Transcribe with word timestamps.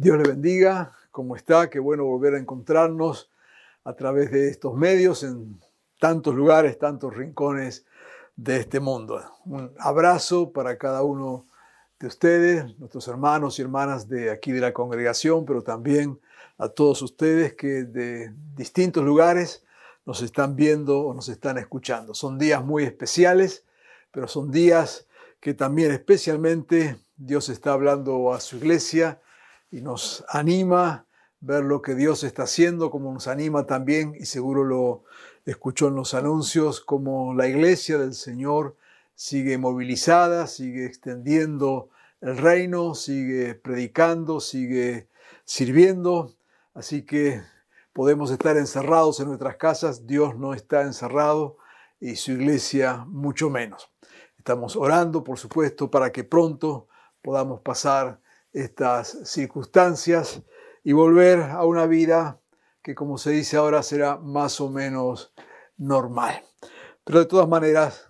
Dios 0.00 0.16
le 0.16 0.26
bendiga. 0.26 0.96
¿Cómo 1.10 1.36
está? 1.36 1.68
Qué 1.68 1.78
bueno 1.78 2.06
volver 2.06 2.32
a 2.32 2.38
encontrarnos 2.38 3.28
a 3.84 3.92
través 3.92 4.30
de 4.30 4.48
estos 4.48 4.74
medios 4.74 5.22
en 5.22 5.60
tantos 5.98 6.34
lugares, 6.34 6.78
tantos 6.78 7.14
rincones 7.14 7.84
de 8.34 8.56
este 8.56 8.80
mundo. 8.80 9.22
Un 9.44 9.70
abrazo 9.78 10.52
para 10.52 10.78
cada 10.78 11.02
uno 11.02 11.44
de 11.98 12.06
ustedes, 12.06 12.78
nuestros 12.78 13.08
hermanos 13.08 13.58
y 13.58 13.62
hermanas 13.62 14.08
de 14.08 14.30
aquí 14.30 14.52
de 14.52 14.62
la 14.62 14.72
congregación, 14.72 15.44
pero 15.44 15.60
también 15.60 16.18
a 16.56 16.70
todos 16.70 17.02
ustedes 17.02 17.52
que 17.52 17.84
de 17.84 18.32
distintos 18.56 19.04
lugares 19.04 19.66
nos 20.06 20.22
están 20.22 20.56
viendo 20.56 21.00
o 21.00 21.12
nos 21.12 21.28
están 21.28 21.58
escuchando. 21.58 22.14
Son 22.14 22.38
días 22.38 22.64
muy 22.64 22.84
especiales, 22.84 23.66
pero 24.10 24.28
son 24.28 24.50
días 24.50 25.06
que 25.40 25.52
también 25.52 25.92
especialmente 25.92 26.96
Dios 27.18 27.50
está 27.50 27.74
hablando 27.74 28.32
a 28.32 28.40
su 28.40 28.56
iglesia 28.56 29.20
y 29.70 29.80
nos 29.80 30.24
anima 30.28 31.06
ver 31.40 31.64
lo 31.64 31.80
que 31.80 31.94
Dios 31.94 32.22
está 32.24 32.42
haciendo, 32.42 32.90
como 32.90 33.12
nos 33.12 33.26
anima 33.26 33.66
también, 33.66 34.14
y 34.18 34.26
seguro 34.26 34.64
lo 34.64 35.04
escuchó 35.46 35.88
en 35.88 35.94
los 35.94 36.14
anuncios, 36.14 36.80
como 36.80 37.34
la 37.34 37.48
iglesia 37.48 37.98
del 37.98 38.14
Señor 38.14 38.76
sigue 39.14 39.58
movilizada, 39.58 40.46
sigue 40.46 40.86
extendiendo 40.86 41.88
el 42.20 42.36
reino, 42.36 42.94
sigue 42.94 43.54
predicando, 43.54 44.40
sigue 44.40 45.08
sirviendo. 45.44 46.34
Así 46.74 47.02
que 47.02 47.42
podemos 47.92 48.30
estar 48.30 48.56
encerrados 48.56 49.20
en 49.20 49.28
nuestras 49.28 49.56
casas, 49.56 50.06
Dios 50.06 50.36
no 50.36 50.54
está 50.54 50.82
encerrado 50.82 51.56
y 52.00 52.16
su 52.16 52.32
iglesia 52.32 53.04
mucho 53.06 53.50
menos. 53.50 53.90
Estamos 54.38 54.76
orando, 54.76 55.22
por 55.22 55.38
supuesto, 55.38 55.90
para 55.90 56.12
que 56.12 56.24
pronto 56.24 56.88
podamos 57.20 57.60
pasar 57.60 58.19
estas 58.52 59.18
circunstancias 59.24 60.42
y 60.82 60.92
volver 60.92 61.40
a 61.42 61.64
una 61.64 61.86
vida 61.86 62.40
que, 62.82 62.94
como 62.94 63.18
se 63.18 63.30
dice 63.30 63.56
ahora, 63.56 63.82
será 63.82 64.16
más 64.16 64.60
o 64.60 64.70
menos 64.70 65.32
normal. 65.76 66.42
Pero 67.04 67.20
de 67.20 67.26
todas 67.26 67.48
maneras, 67.48 68.08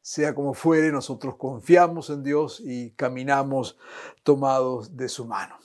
sea 0.00 0.34
como 0.34 0.54
fuere, 0.54 0.90
nosotros 0.90 1.36
confiamos 1.36 2.10
en 2.10 2.22
Dios 2.22 2.60
y 2.64 2.90
caminamos 2.92 3.78
tomados 4.22 4.96
de 4.96 5.08
su 5.08 5.26
mano. 5.26 5.58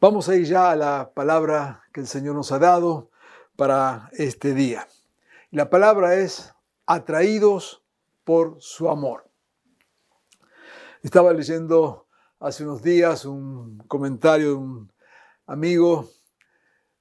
Vamos 0.00 0.28
a 0.28 0.36
ir 0.36 0.44
ya 0.44 0.70
a 0.70 0.76
la 0.76 1.12
palabra 1.14 1.82
que 1.92 2.00
el 2.00 2.06
Señor 2.06 2.34
nos 2.34 2.52
ha 2.52 2.58
dado 2.58 3.10
para 3.56 4.10
este 4.12 4.54
día. 4.54 4.86
La 5.50 5.68
palabra 5.68 6.14
es 6.14 6.54
atraídos 6.86 7.84
por 8.24 8.56
su 8.60 8.88
amor. 8.88 9.28
Estaba 11.02 11.32
leyendo 11.32 12.06
hace 12.42 12.64
unos 12.64 12.82
días 12.82 13.24
un 13.24 13.78
comentario 13.86 14.48
de 14.48 14.54
un 14.54 14.92
amigo 15.46 16.10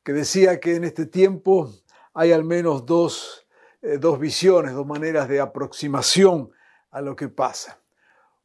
que 0.03 0.13
decía 0.13 0.59
que 0.59 0.75
en 0.75 0.83
este 0.83 1.07
tiempo 1.07 1.73
hay 2.13 2.31
al 2.31 2.43
menos 2.43 2.85
dos, 2.85 3.47
eh, 3.81 3.97
dos 3.97 4.19
visiones, 4.19 4.73
dos 4.73 4.85
maneras 4.85 5.27
de 5.27 5.39
aproximación 5.39 6.51
a 6.91 7.01
lo 7.01 7.15
que 7.15 7.27
pasa. 7.27 7.79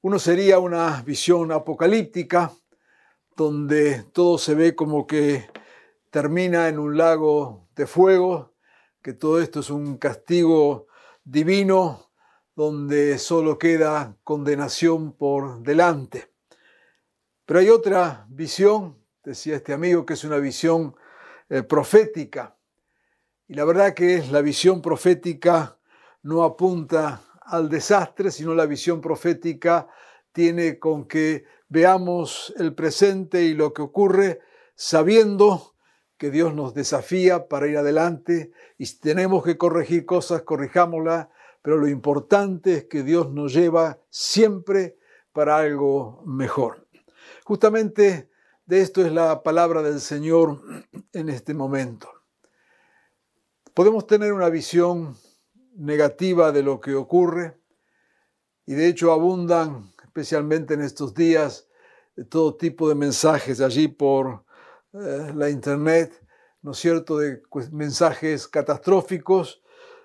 Uno 0.00 0.18
sería 0.18 0.58
una 0.58 1.02
visión 1.02 1.52
apocalíptica, 1.52 2.52
donde 3.36 4.04
todo 4.14 4.38
se 4.38 4.54
ve 4.54 4.74
como 4.74 5.06
que 5.06 5.50
termina 6.10 6.68
en 6.68 6.78
un 6.78 6.96
lago 6.96 7.68
de 7.76 7.86
fuego, 7.86 8.54
que 9.02 9.12
todo 9.12 9.42
esto 9.42 9.60
es 9.60 9.68
un 9.68 9.98
castigo 9.98 10.86
divino, 11.24 12.10
donde 12.54 13.18
solo 13.18 13.58
queda 13.58 14.16
condenación 14.24 15.12
por 15.12 15.60
delante. 15.60 16.35
Pero 17.46 17.60
hay 17.60 17.70
otra 17.70 18.26
visión, 18.28 18.98
decía 19.22 19.56
este 19.56 19.72
amigo, 19.72 20.04
que 20.04 20.14
es 20.14 20.24
una 20.24 20.38
visión 20.38 20.96
eh, 21.48 21.62
profética. 21.62 22.56
Y 23.46 23.54
la 23.54 23.64
verdad 23.64 23.94
que 23.94 24.24
la 24.32 24.40
visión 24.40 24.82
profética 24.82 25.78
no 26.22 26.42
apunta 26.42 27.22
al 27.42 27.68
desastre, 27.68 28.32
sino 28.32 28.52
la 28.52 28.66
visión 28.66 29.00
profética 29.00 29.86
tiene 30.32 30.80
con 30.80 31.06
que 31.06 31.44
veamos 31.68 32.52
el 32.58 32.74
presente 32.74 33.44
y 33.44 33.54
lo 33.54 33.72
que 33.72 33.82
ocurre 33.82 34.40
sabiendo 34.74 35.74
que 36.18 36.32
Dios 36.32 36.52
nos 36.52 36.74
desafía 36.74 37.46
para 37.46 37.68
ir 37.68 37.76
adelante 37.76 38.50
y 38.76 38.86
si 38.86 38.98
tenemos 38.98 39.44
que 39.44 39.56
corregir 39.56 40.04
cosas, 40.04 40.42
corrijámoslas, 40.42 41.28
pero 41.62 41.76
lo 41.76 41.88
importante 41.88 42.74
es 42.74 42.84
que 42.84 43.04
Dios 43.04 43.30
nos 43.30 43.52
lleva 43.52 44.00
siempre 44.10 44.96
para 45.32 45.58
algo 45.58 46.22
mejor. 46.26 46.85
Justamente 47.44 48.30
de 48.66 48.80
esto 48.80 49.04
es 49.04 49.12
la 49.12 49.42
palabra 49.42 49.82
del 49.82 50.00
Señor 50.00 50.60
en 51.12 51.28
este 51.28 51.54
momento. 51.54 52.10
Podemos 53.74 54.06
tener 54.06 54.32
una 54.32 54.48
visión 54.48 55.16
negativa 55.76 56.50
de 56.50 56.62
lo 56.62 56.80
que 56.80 56.94
ocurre 56.94 57.60
y 58.64 58.74
de 58.74 58.88
hecho 58.88 59.12
abundan, 59.12 59.92
especialmente 60.02 60.74
en 60.74 60.82
estos 60.82 61.14
días, 61.14 61.68
todo 62.28 62.56
tipo 62.56 62.88
de 62.88 62.94
mensajes 62.94 63.60
allí 63.60 63.88
por 63.88 64.44
eh, 64.94 65.32
la 65.34 65.50
internet, 65.50 66.20
¿no 66.62 66.72
es 66.72 66.78
cierto?, 66.78 67.18
de 67.18 67.42
pues, 67.50 67.70
mensajes 67.70 68.48
catastróficos, 68.48 69.62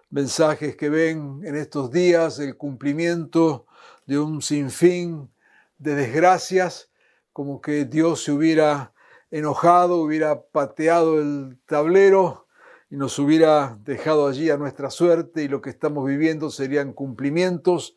mensajes 0.10 0.76
que 0.76 0.90
ven 0.90 1.42
en 1.44 1.56
estos 1.56 1.90
días 1.90 2.40
el 2.40 2.58
cumplimiento 2.58 3.66
de 4.06 4.20
un 4.20 4.42
sinfín 4.42 5.32
de 5.78 5.96
desgracias, 5.96 6.91
como 7.34 7.62
que 7.62 7.86
Dios 7.86 8.24
se 8.24 8.32
hubiera 8.32 8.94
enojado, 9.30 9.98
hubiera 9.98 10.42
pateado 10.42 11.20
el 11.20 11.58
tablero 11.66 12.48
y 12.90 12.98
nos 12.98 13.18
hubiera 13.20 13.78
dejado 13.84 14.28
allí 14.28 14.50
a 14.50 14.58
nuestra 14.58 14.90
suerte 14.90 15.44
y 15.44 15.48
lo 15.48 15.62
que 15.62 15.70
estamos 15.70 16.06
viviendo 16.06 16.50
serían 16.50 16.92
cumplimientos 16.94 17.96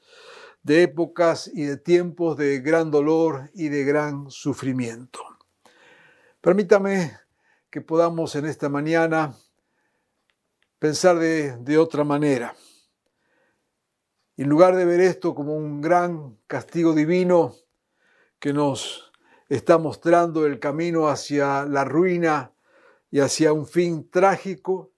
de 0.63 0.85
épocas 0.85 1.51
y 1.53 1.65
de 1.65 1.77
tiempos 1.77 2.37
de 2.37 2.61
gran 2.61 2.91
dolor 2.91 3.51
y 3.55 3.69
de 3.69 3.85
gran 3.85 4.31
sufrimiento. 4.31 5.21
Permítame 6.41 7.19
que 7.71 7.81
podamos 7.81 8.37
en 8.37 8.47
esta 8.47 8.69
mañana 8.69 9.35
pensar 10.79 11.19
de, 11.19 11.79
otra 11.79 12.05
manera. 12.05 12.55
En 14.37 14.49
lugar 14.49 14.77
de 14.77 14.85
ver 14.85 15.01
esto 15.01 15.35
como 15.35 15.57
un 15.57 15.81
gran 15.81 16.37
castigo 16.47 16.95
divino 16.95 17.55
que 18.39 18.53
nos 18.53 19.11
está 19.55 19.79
mostrando 19.79 20.47
el 20.47 20.59
camino 20.59 21.07
hacia 21.07 21.65
la 21.65 21.85
ruina 21.85 22.53
y 23.11 23.21
hacia 23.21 23.53
un 23.53 23.67
fin 23.67 24.11
trágico, 24.11 24.91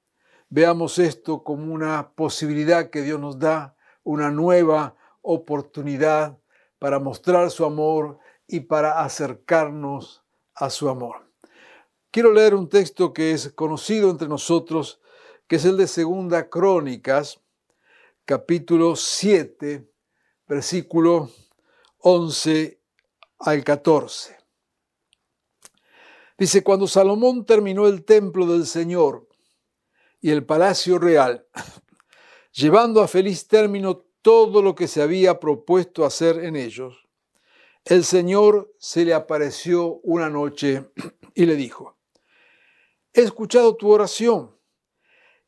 veamos 0.48 0.98
esto 0.98 1.44
como 1.44 1.74
una 1.74 2.12
posibilidad 2.14 2.88
que 2.88 3.02
Dios 3.02 3.20
nos 3.20 3.38
da, 3.38 3.76
una 4.02 4.30
nueva 4.30 4.96
oportunidad 5.20 6.38
para 6.78 6.98
mostrar 6.98 7.50
su 7.50 7.66
amor 7.66 8.18
y 8.46 8.60
para 8.60 9.04
acercarnos 9.04 10.24
a 10.54 10.70
su 10.70 10.88
amor. 10.88 11.30
Quiero 12.10 12.32
leer 12.32 12.54
un 12.54 12.70
texto 12.70 13.12
que 13.12 13.32
es 13.32 13.52
conocido 13.52 14.08
entre 14.10 14.26
nosotros, 14.26 15.02
que 15.46 15.56
es 15.56 15.66
el 15.66 15.76
de 15.76 15.86
Segunda 15.86 16.48
Crónicas, 16.48 17.42
capítulo 18.24 18.96
7, 18.96 19.86
versículo 20.48 21.28
11 21.98 22.80
al 23.40 23.62
14. 23.62 24.35
Dice, 26.38 26.62
cuando 26.62 26.86
Salomón 26.86 27.46
terminó 27.46 27.86
el 27.86 28.04
templo 28.04 28.46
del 28.46 28.66
Señor 28.66 29.26
y 30.20 30.30
el 30.30 30.44
palacio 30.44 30.98
real, 30.98 31.46
llevando 32.52 33.00
a 33.00 33.08
feliz 33.08 33.48
término 33.48 34.04
todo 34.20 34.60
lo 34.60 34.74
que 34.74 34.88
se 34.88 35.00
había 35.00 35.40
propuesto 35.40 36.04
hacer 36.04 36.44
en 36.44 36.56
ellos, 36.56 37.06
el 37.86 38.04
Señor 38.04 38.74
se 38.78 39.04
le 39.04 39.14
apareció 39.14 40.00
una 40.02 40.28
noche 40.28 40.90
y 41.34 41.46
le 41.46 41.54
dijo, 41.56 41.96
he 43.14 43.22
escuchado 43.22 43.76
tu 43.76 43.90
oración 43.90 44.54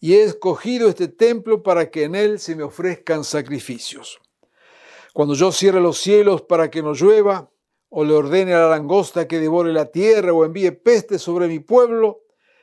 y 0.01 0.15
he 0.15 0.23
escogido 0.23 0.89
este 0.89 1.09
templo 1.09 1.63
para 1.63 1.91
que 1.91 2.05
en 2.05 2.15
él 2.15 2.39
se 2.39 2.55
me 2.57 2.63
ofrezcan 2.63 3.25
sacrificios. 3.25 4.21
Cuando 5.13 5.35
yo 5.35 5.51
cierre 5.53 5.81
los 5.81 5.99
cielos 5.99 6.43
para 6.43 6.71
que 6.71 6.83
no 6.83 6.95
llueva, 6.95 7.51
o 7.91 8.05
le 8.05 8.15
ordene 8.15 8.55
a 8.55 8.61
la 8.61 8.69
langosta 8.69 9.27
que 9.27 9.39
devore 9.39 9.73
la 9.73 9.87
tierra, 9.87 10.33
o 10.33 10.45
envíe 10.45 10.73
peste 10.73 11.19
sobre 11.19 11.49
mi 11.49 11.61
pueblo, 11.61 12.23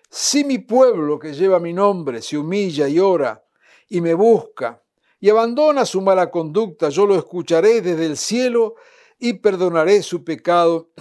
si 0.09 0.43
mi 0.43 0.59
pueblo 0.59 1.19
que 1.19 1.33
lleva 1.33 1.59
mi 1.59 1.73
nombre 1.73 2.21
se 2.21 2.37
humilla 2.37 2.87
y 2.87 2.99
ora 2.99 3.43
y 3.89 4.01
me 4.01 4.13
busca 4.13 4.81
y 5.19 5.29
abandona 5.29 5.85
su 5.85 6.01
mala 6.01 6.29
conducta, 6.29 6.89
yo 6.89 7.05
lo 7.05 7.15
escucharé 7.15 7.81
desde 7.81 8.05
el 8.05 8.17
cielo 8.17 8.75
y 9.17 9.33
perdonaré 9.33 10.03
su 10.03 10.23
pecado 10.23 10.91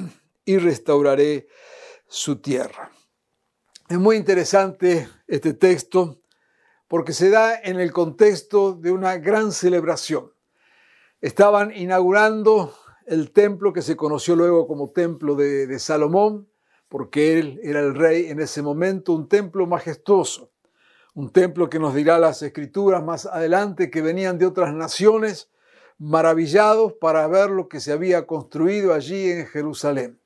y 0.44 0.56
restauraré 0.58 1.48
su 2.06 2.40
tierra. 2.40 2.90
Es 3.88 3.98
muy 3.98 4.16
interesante 4.16 5.08
este 5.26 5.52
texto 5.52 6.20
porque 6.88 7.12
se 7.12 7.28
da 7.28 7.60
en 7.60 7.80
el 7.80 7.92
contexto 7.92 8.72
de 8.72 8.92
una 8.92 9.18
gran 9.18 9.52
celebración. 9.52 10.32
Estaban 11.20 11.74
inaugurando 11.76 12.74
el 13.06 13.32
templo 13.32 13.72
que 13.72 13.82
se 13.82 13.96
conoció 13.96 14.36
luego 14.36 14.66
como 14.66 14.90
templo 14.90 15.34
de, 15.34 15.78
Salomón, 15.78 16.48
porque 16.88 17.38
él 17.38 17.60
era 17.62 17.80
el 17.80 17.94
rey 17.94 18.26
en 18.26 18.40
ese 18.40 18.62
momento, 18.62 19.12
un 19.12 19.28
templo 19.28 19.66
majestuoso, 19.66 20.50
un 21.14 21.30
templo 21.30 21.68
que 21.68 21.78
nos 21.78 21.94
dirá 21.94 22.18
las 22.18 22.42
escrituras 22.42 23.02
más 23.02 23.26
adelante 23.26 23.90
que 23.90 24.02
venían 24.02 24.38
de 24.38 24.46
otras 24.46 24.72
naciones 24.74 25.50
maravillados 25.98 26.94
para 26.94 27.26
ver 27.28 27.50
lo 27.50 27.68
que 27.68 27.80
se 27.80 27.92
había 27.92 28.26
construido 28.26 28.92
allí 28.92 29.30
en 29.30 29.46
Jerusalén. 29.46 30.20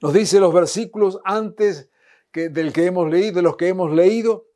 Nos 0.00 0.12
dice 0.12 0.40
los 0.40 0.52
versículos 0.52 1.20
antes 1.24 1.90
del 2.32 2.72
que 2.72 2.86
hemos 2.86 3.10
leído, 3.10 3.36
de 3.36 3.42
los 3.42 3.56
que 3.56 3.68
hemos 3.68 3.92
leído, 3.92 4.46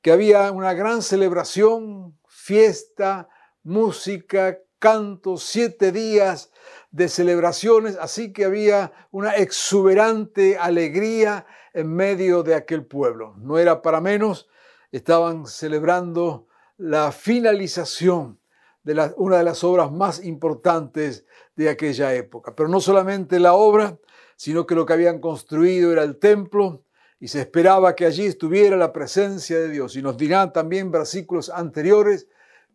que 0.00 0.10
había 0.10 0.50
una 0.52 0.72
gran 0.72 1.02
celebración, 1.02 2.18
fiesta, 2.26 3.28
música, 3.62 4.58
canto, 4.78 5.36
siete 5.36 5.92
días 5.92 6.50
de 6.96 7.10
celebraciones, 7.10 7.98
así 8.00 8.32
que 8.32 8.46
había 8.46 8.90
una 9.10 9.32
exuberante 9.32 10.56
alegría 10.56 11.44
en 11.74 11.94
medio 11.94 12.42
de 12.42 12.54
aquel 12.54 12.86
pueblo. 12.86 13.34
No 13.36 13.58
era 13.58 13.82
para 13.82 14.00
menos, 14.00 14.48
estaban 14.90 15.44
celebrando 15.44 16.46
la 16.78 17.12
finalización 17.12 18.40
de 18.82 19.12
una 19.18 19.36
de 19.36 19.44
las 19.44 19.62
obras 19.62 19.92
más 19.92 20.24
importantes 20.24 21.26
de 21.54 21.68
aquella 21.68 22.14
época. 22.14 22.54
Pero 22.56 22.70
no 22.70 22.80
solamente 22.80 23.40
la 23.40 23.52
obra, 23.52 23.98
sino 24.36 24.66
que 24.66 24.74
lo 24.74 24.86
que 24.86 24.94
habían 24.94 25.20
construido 25.20 25.92
era 25.92 26.02
el 26.02 26.18
templo 26.18 26.82
y 27.20 27.28
se 27.28 27.40
esperaba 27.40 27.94
que 27.94 28.06
allí 28.06 28.24
estuviera 28.24 28.74
la 28.74 28.94
presencia 28.94 29.58
de 29.58 29.68
Dios. 29.68 29.96
Y 29.96 30.02
nos 30.02 30.16
dirán 30.16 30.50
también 30.50 30.90
versículos 30.90 31.50
anteriores 31.50 32.26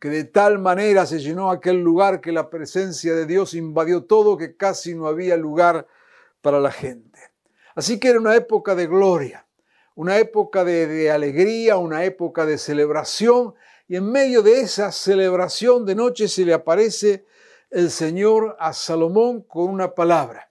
que 0.01 0.09
de 0.09 0.24
tal 0.24 0.57
manera 0.57 1.06
se 1.06 1.19
llenó 1.19 1.51
aquel 1.51 1.80
lugar 1.80 2.21
que 2.21 2.31
la 2.31 2.50
presencia 2.50 3.13
de 3.13 3.27
Dios 3.27 3.53
invadió 3.53 4.03
todo 4.06 4.36
que 4.36 4.57
casi 4.57 4.95
no 4.95 5.06
había 5.06 5.38
lugar 5.38 5.86
para 6.42 6.59
la 6.59 6.71
gente. 6.71 7.19
Así 7.75 8.00
que 8.00 8.07
era 8.09 8.19
una 8.19 8.36
época 8.36 8.74
de 8.74 8.88
gloria, 8.88 9.45
una 9.94 10.18
época 10.18 10.63
de, 10.63 10.88
de 10.88 11.12
alegría, 11.12 11.77
una 11.77 12.03
época 12.03 12.48
de 12.48 12.57
celebración 12.57 13.53
y 13.88 13.95
en 13.95 14.12
medio 14.12 14.42
de 14.42 14.62
esa 14.62 14.92
celebración 14.92 15.86
de 15.86 15.94
noche 15.94 16.27
se 16.27 16.45
le 16.45 16.56
aparece 16.56 17.27
el 17.69 17.92
Señor 17.92 18.57
a 18.59 18.74
Salomón 18.74 19.44
con 19.44 19.69
una 19.69 19.94
palabra. 19.94 20.50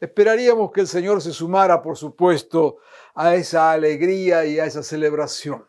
Esperaríamos 0.00 0.72
que 0.72 0.80
el 0.80 0.86
Señor 0.88 1.20
se 1.20 1.34
sumara, 1.34 1.82
por 1.82 1.98
supuesto, 1.98 2.78
a 3.14 3.34
esa 3.34 3.72
alegría 3.72 4.46
y 4.46 4.58
a 4.58 4.64
esa 4.64 4.82
celebración. 4.82 5.66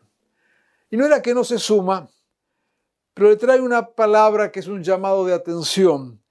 Y 0.90 0.96
no 0.96 1.04
era 1.04 1.20
que 1.20 1.34
no 1.34 1.44
se 1.44 1.58
suma, 1.58 2.08
pero 3.14 3.30
le 3.30 3.36
trae 3.36 3.60
una 3.60 3.90
palabra 3.90 4.50
que 4.50 4.60
es 4.60 4.66
un 4.66 4.82
llamado 4.82 5.24
de 5.24 5.34
atención, 5.34 6.22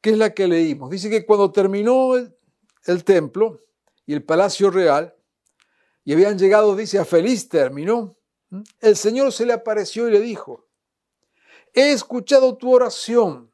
que 0.00 0.10
es 0.10 0.18
la 0.18 0.34
que 0.34 0.46
leímos. 0.46 0.90
Dice 0.90 1.08
que 1.08 1.24
cuando 1.24 1.50
terminó 1.50 2.14
el, 2.16 3.04
templo 3.04 3.58
y 4.04 4.12
el 4.12 4.22
palacio 4.22 4.70
real, 4.70 5.14
y 6.04 6.12
habían 6.12 6.38
llegado, 6.38 6.74
dice, 6.76 6.98
a 6.98 7.04
feliz 7.04 7.48
término, 7.48 8.16
el 8.80 8.96
Señor 8.96 9.32
se 9.32 9.46
le 9.46 9.52
apareció 9.52 10.08
y 10.08 10.10
le 10.10 10.20
dijo, 10.20 10.66
he 11.72 11.92
escuchado 11.92 12.56
tu 12.56 12.74
oración 12.74 13.50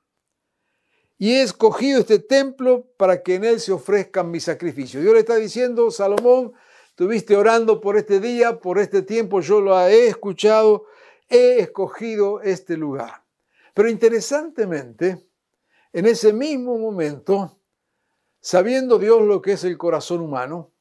y 1.19 1.33
he 1.33 1.43
escogido 1.43 2.01
este 2.01 2.19
templo 2.19 2.87
para 2.97 3.23
que 3.23 3.37
en 3.37 3.45
él 3.45 3.61
se 3.61 3.71
ofrezcan 3.71 4.31
mis 4.31 4.45
sacrificios. 4.45 5.03
Dios 5.03 5.15
le 5.15 5.21
está 5.21 5.37
diciendo, 5.37 5.91
Salomón, 5.91 6.53
estuviste 6.89 7.37
orando 7.37 7.81
por 7.81 7.97
este 7.97 8.19
día, 8.19 8.59
por 8.59 8.79
este 8.79 9.03
tiempo, 9.03 9.41
yo 9.41 9.61
lo 9.61 9.79
he 9.81 10.09
escuchado 10.09 10.87
he 11.29 11.61
escogido 11.61 12.41
este 12.41 12.77
lugar. 12.77 13.25
Pero 13.75 13.89
interesantemente, 13.89 15.29
en 15.93 16.07
ese 16.07 16.33
mismo 16.33 16.79
momento, 16.79 17.61
sabiendo 18.41 18.99
Dios 18.99 19.23
lo 19.23 19.41
que 19.41 19.53
es 19.53 19.65
el 19.65 19.79
corazón 19.79 20.21
humano, 20.21 20.73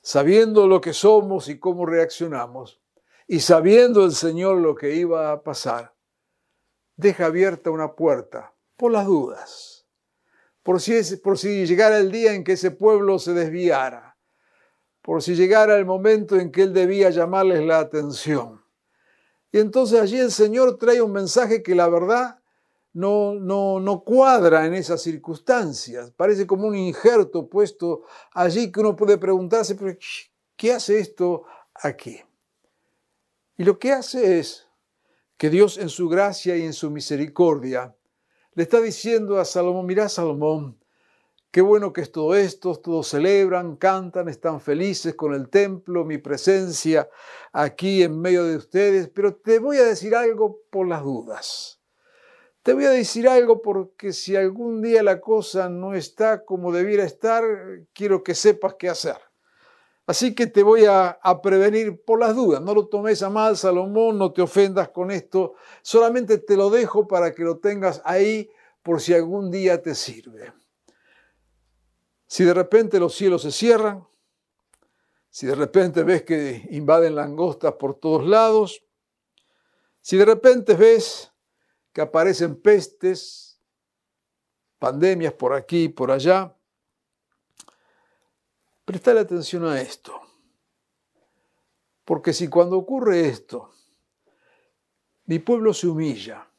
sabiendo 0.00 0.66
lo 0.66 0.80
que 0.80 0.92
somos 0.92 1.48
y 1.48 1.58
cómo 1.58 1.86
reaccionamos, 1.86 2.80
y 3.26 3.40
sabiendo 3.40 4.04
el 4.04 4.12
Señor 4.12 4.58
lo 4.58 4.74
que 4.74 4.94
iba 4.96 5.32
a 5.32 5.42
pasar, 5.42 5.94
deja 6.96 7.26
abierta 7.26 7.70
una 7.70 7.94
puerta 7.94 8.54
por 8.76 8.92
las 8.92 9.06
dudas, 9.06 9.86
por 10.62 10.80
si, 10.80 11.16
por 11.16 11.38
si 11.38 11.66
llegara 11.66 11.98
el 11.98 12.10
día 12.10 12.34
en 12.34 12.44
que 12.44 12.52
ese 12.52 12.70
pueblo 12.70 13.18
se 13.18 13.32
desviara, 13.32 14.16
por 15.02 15.22
si 15.22 15.34
llegara 15.34 15.76
el 15.76 15.84
momento 15.84 16.36
en 16.36 16.50
que 16.50 16.62
Él 16.62 16.72
debía 16.72 17.10
llamarles 17.10 17.64
la 17.64 17.80
atención. 17.80 18.61
Y 19.52 19.58
entonces 19.58 20.00
allí 20.00 20.18
el 20.18 20.32
Señor 20.32 20.78
trae 20.78 21.02
un 21.02 21.12
mensaje 21.12 21.62
que 21.62 21.74
la 21.74 21.88
verdad 21.88 22.40
no, 22.94 23.34
no, 23.34 23.80
no 23.80 24.02
cuadra 24.02 24.66
en 24.66 24.72
esas 24.74 25.02
circunstancias. 25.02 26.10
Parece 26.10 26.46
como 26.46 26.66
un 26.66 26.74
injerto 26.74 27.48
puesto 27.48 28.02
allí 28.32 28.72
que 28.72 28.80
uno 28.80 28.96
puede 28.96 29.18
preguntarse, 29.18 29.76
¿qué 30.56 30.72
hace 30.72 30.98
esto 30.98 31.44
aquí? 31.74 32.20
Y 33.58 33.64
lo 33.64 33.78
que 33.78 33.92
hace 33.92 34.38
es 34.38 34.66
que 35.36 35.50
Dios 35.50 35.76
en 35.76 35.90
su 35.90 36.08
gracia 36.08 36.56
y 36.56 36.62
en 36.62 36.72
su 36.72 36.90
misericordia 36.90 37.94
le 38.54 38.62
está 38.62 38.80
diciendo 38.80 39.38
a 39.38 39.44
Salomón, 39.44 39.86
mira 39.86 40.08
Salomón, 40.08 40.81
Qué 41.52 41.60
bueno 41.60 41.92
que 41.92 42.00
es 42.00 42.10
todo 42.10 42.34
esto, 42.34 42.74
todos 42.76 43.08
celebran, 43.08 43.76
cantan, 43.76 44.26
están 44.30 44.58
felices 44.58 45.14
con 45.14 45.34
el 45.34 45.50
templo, 45.50 46.02
mi 46.02 46.16
presencia 46.16 47.10
aquí 47.52 48.02
en 48.02 48.18
medio 48.18 48.46
de 48.46 48.56
ustedes, 48.56 49.10
pero 49.10 49.34
te 49.34 49.58
voy 49.58 49.76
a 49.76 49.84
decir 49.84 50.16
algo 50.16 50.60
por 50.70 50.88
las 50.88 51.02
dudas. 51.02 51.78
Te 52.62 52.72
voy 52.72 52.86
a 52.86 52.90
decir 52.90 53.28
algo 53.28 53.60
porque 53.60 54.14
si 54.14 54.34
algún 54.34 54.80
día 54.80 55.02
la 55.02 55.20
cosa 55.20 55.68
no 55.68 55.94
está 55.94 56.42
como 56.42 56.72
debiera 56.72 57.04
estar, 57.04 57.44
quiero 57.92 58.24
que 58.24 58.34
sepas 58.34 58.76
qué 58.78 58.88
hacer. 58.88 59.18
Así 60.06 60.34
que 60.34 60.46
te 60.46 60.62
voy 60.62 60.86
a, 60.86 61.18
a, 61.22 61.42
prevenir 61.42 62.02
por 62.02 62.18
las 62.18 62.34
dudas. 62.34 62.62
No 62.62 62.72
lo 62.72 62.86
tomes 62.86 63.22
a 63.22 63.28
mal, 63.28 63.58
Salomón, 63.58 64.16
no 64.16 64.32
te 64.32 64.40
ofendas 64.40 64.88
con 64.88 65.10
esto. 65.10 65.52
Solamente 65.82 66.38
te 66.38 66.56
lo 66.56 66.70
dejo 66.70 67.06
para 67.06 67.34
que 67.34 67.42
lo 67.42 67.58
tengas 67.58 68.00
ahí 68.06 68.48
por 68.82 69.02
si 69.02 69.12
algún 69.12 69.50
día 69.50 69.82
te 69.82 69.94
sirve. 69.94 70.61
Si 72.32 72.44
de 72.44 72.54
repente 72.54 72.98
los 72.98 73.14
cielos 73.14 73.42
se 73.42 73.52
cierran, 73.52 74.08
si 75.28 75.46
de 75.46 75.54
repente 75.54 76.02
ves 76.02 76.22
que 76.22 76.66
invaden 76.70 77.14
langostas 77.14 77.74
por 77.74 78.00
todos 78.00 78.26
lados, 78.26 78.82
si 80.00 80.16
de 80.16 80.24
repente 80.24 80.72
ves 80.72 81.30
que 81.92 82.00
aparecen 82.00 82.56
pestes, 82.56 83.60
pandemias 84.78 85.34
por 85.34 85.52
aquí 85.52 85.82
y 85.82 85.88
por 85.90 86.10
allá, 86.10 86.56
prestale 88.86 89.20
atención 89.20 89.66
a 89.66 89.78
esto. 89.78 90.18
Porque 92.02 92.32
si 92.32 92.48
cuando 92.48 92.78
ocurre 92.78 93.28
esto, 93.28 93.74
mi 95.26 95.38
pueblo 95.38 95.74
se 95.74 95.86
humilla 95.86 96.50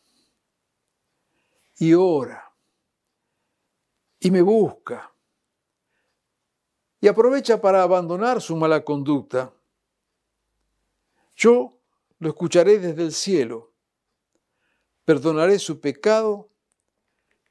y 1.77 1.95
ora 1.95 2.53
y 4.19 4.29
me 4.29 4.43
busca 4.43 5.12
y 7.03 7.09
aprovecha 7.09 7.59
para 7.59 7.83
abandonar 7.83 8.41
su 8.41 8.55
mala 8.55 8.85
conducta, 8.85 9.51
yo 11.35 11.77
lo 12.17 12.29
escucharé 12.29 12.79
desde 12.79 13.03
el 13.03 13.11
cielo, 13.11 13.73
perdonaré 15.03 15.59
su 15.59 15.81
pecado 15.81 16.49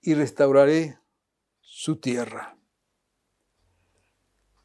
y 0.00 0.14
restauraré 0.14 0.98
su 1.60 1.96
tierra. 1.96 2.56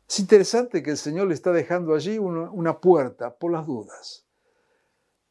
Es 0.07 0.21
interesante 0.21 0.81
que 0.81 0.91
el 0.91 0.97
Señor 0.97 1.27
le 1.27 1.33
está 1.33 1.51
dejando 1.51 1.93
allí 1.93 2.17
una, 2.17 2.49
una, 2.49 2.79
puerta 2.79 3.37
por 3.37 3.51
las 3.51 3.67
dudas. 3.67 4.25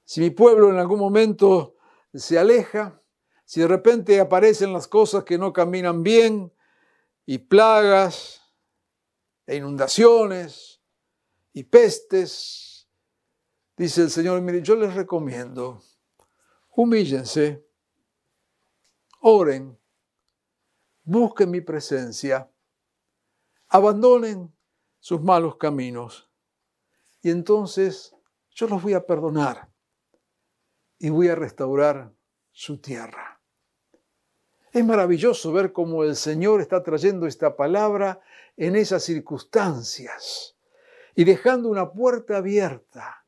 Si 0.04 0.20
mi 0.20 0.28
pueblo 0.28 0.68
en 0.68 0.76
algún 0.76 0.98
momento 0.98 1.76
se 2.12 2.38
aleja, 2.38 3.00
si 3.46 3.62
de 3.62 3.68
repente 3.68 4.20
aparecen 4.20 4.74
las 4.74 4.86
cosas 4.86 5.24
que 5.24 5.38
no 5.38 5.54
caminan 5.54 6.02
bien 6.02 6.52
y 7.24 7.38
plagas, 7.38 8.42
e 9.46 9.56
inundaciones 9.56 10.82
y 11.52 11.62
pestes, 11.64 12.88
dice 13.76 14.02
el 14.02 14.10
Señor, 14.10 14.40
mire, 14.42 14.62
yo 14.62 14.74
les 14.76 14.94
recomiendo, 14.94 15.80
humíllense, 16.74 17.64
oren, 19.20 19.78
busquen 21.04 21.50
mi 21.50 21.60
presencia, 21.60 22.50
abandonen 23.68 24.52
sus 24.98 25.22
malos 25.22 25.56
caminos 25.56 26.28
y 27.22 27.30
entonces 27.30 28.14
yo 28.50 28.66
los 28.66 28.82
voy 28.82 28.94
a 28.94 29.06
perdonar 29.06 29.70
y 30.98 31.10
voy 31.10 31.28
a 31.28 31.34
restaurar 31.34 32.12
su 32.50 32.78
tierra. 32.80 33.35
Es 34.76 34.84
maravilloso 34.84 35.52
ver 35.52 35.72
cómo 35.72 36.04
el 36.04 36.16
Señor 36.16 36.60
está 36.60 36.82
trayendo 36.82 37.26
esta 37.26 37.56
palabra 37.56 38.20
en 38.58 38.76
esas 38.76 39.04
circunstancias 39.04 40.54
y 41.14 41.24
dejando 41.24 41.70
una 41.70 41.92
puerta 41.92 42.36
abierta. 42.36 43.24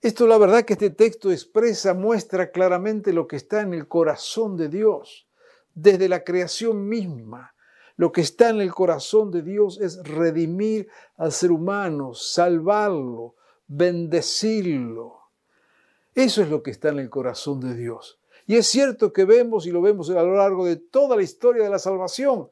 Esto 0.00 0.26
la 0.26 0.38
verdad 0.38 0.64
que 0.64 0.72
este 0.72 0.90
texto 0.90 1.30
expresa, 1.30 1.94
muestra 1.94 2.50
claramente 2.50 3.12
lo 3.12 3.28
que 3.28 3.36
está 3.36 3.60
en 3.60 3.74
el 3.74 3.86
corazón 3.86 4.56
de 4.56 4.68
Dios, 4.68 5.28
desde 5.72 6.08
la 6.08 6.24
creación 6.24 6.88
misma. 6.88 7.54
Lo 7.94 8.10
que 8.10 8.22
está 8.22 8.48
en 8.48 8.60
el 8.60 8.74
corazón 8.74 9.30
de 9.30 9.42
Dios 9.42 9.80
es 9.80 10.02
redimir 10.02 10.88
al 11.16 11.30
ser 11.30 11.52
humano, 11.52 12.12
salvarlo, 12.12 13.36
bendecirlo. 13.68 15.30
Eso 16.12 16.42
es 16.42 16.50
lo 16.50 16.64
que 16.64 16.72
está 16.72 16.88
en 16.88 16.98
el 16.98 17.08
corazón 17.08 17.60
de 17.60 17.76
Dios. 17.76 18.18
Y 18.46 18.56
es 18.56 18.68
cierto 18.68 19.12
que 19.12 19.24
vemos 19.24 19.66
y 19.66 19.70
lo 19.70 19.82
vemos 19.82 20.08
a 20.10 20.22
lo 20.22 20.36
largo 20.36 20.64
de 20.64 20.76
toda 20.76 21.16
la 21.16 21.22
historia 21.22 21.64
de 21.64 21.70
la 21.70 21.80
salvación, 21.80 22.48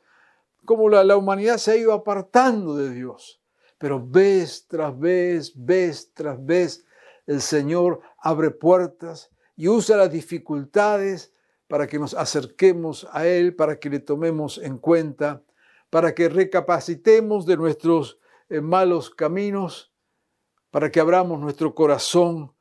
cómo 0.65 0.89
la, 0.89 1.05
la 1.05 1.17
humanidad 1.17 1.57
se 1.57 1.73
ha 1.73 1.77
ido 1.77 1.93
apartando 1.93 2.77
de 2.77 2.91
Dios. 2.91 3.41
Pero 3.79 4.05
vez 4.05 4.67
tras 4.67 4.99
vez, 4.99 5.53
vez 5.55 6.13
tras 6.13 6.45
vez, 6.45 6.85
el 7.27 7.41
Señor 7.41 8.01
abre 8.19 8.51
puertas 8.51 9.31
y 9.57 9.69
usa 9.69 9.97
las 9.97 10.11
dificultades 10.11 11.33
para 11.69 11.87
que 11.87 11.99
nos 11.99 12.15
acerquemos 12.15 13.07
a 13.13 13.27
Él, 13.27 13.55
para 13.55 13.79
que 13.79 13.89
le 13.89 14.01
tomemos 14.01 14.59
en 14.59 14.79
cuenta, 14.79 15.43
para 15.91 16.15
que 16.15 16.29
recapacitemos 16.29 17.47
de 17.47 17.57
nuestros 17.57 18.19
eh, 18.49 18.61
malos 18.61 19.11
caminos, 19.11 19.93
para 20.71 20.91
que 20.91 21.01
abramos 21.01 21.41
nuestro 21.41 21.75
corazón 21.75 22.53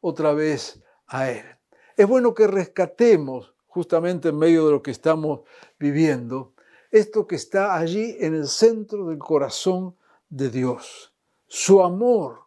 otra 0.00 0.32
vez 0.32 0.82
a 1.06 1.30
Él. 1.30 1.59
Es 2.00 2.08
bueno 2.08 2.32
que 2.32 2.46
rescatemos, 2.46 3.52
justamente 3.66 4.30
en 4.30 4.38
medio 4.38 4.64
de 4.64 4.72
lo 4.72 4.82
que 4.82 4.90
estamos 4.90 5.40
viviendo, 5.78 6.54
esto 6.90 7.26
que 7.26 7.36
está 7.36 7.76
allí 7.76 8.16
en 8.20 8.34
el 8.34 8.48
centro 8.48 9.08
del 9.08 9.18
corazón 9.18 9.94
de 10.30 10.48
Dios, 10.48 11.12
su 11.46 11.82
amor 11.82 12.44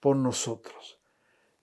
por 0.00 0.16
nosotros. 0.16 0.98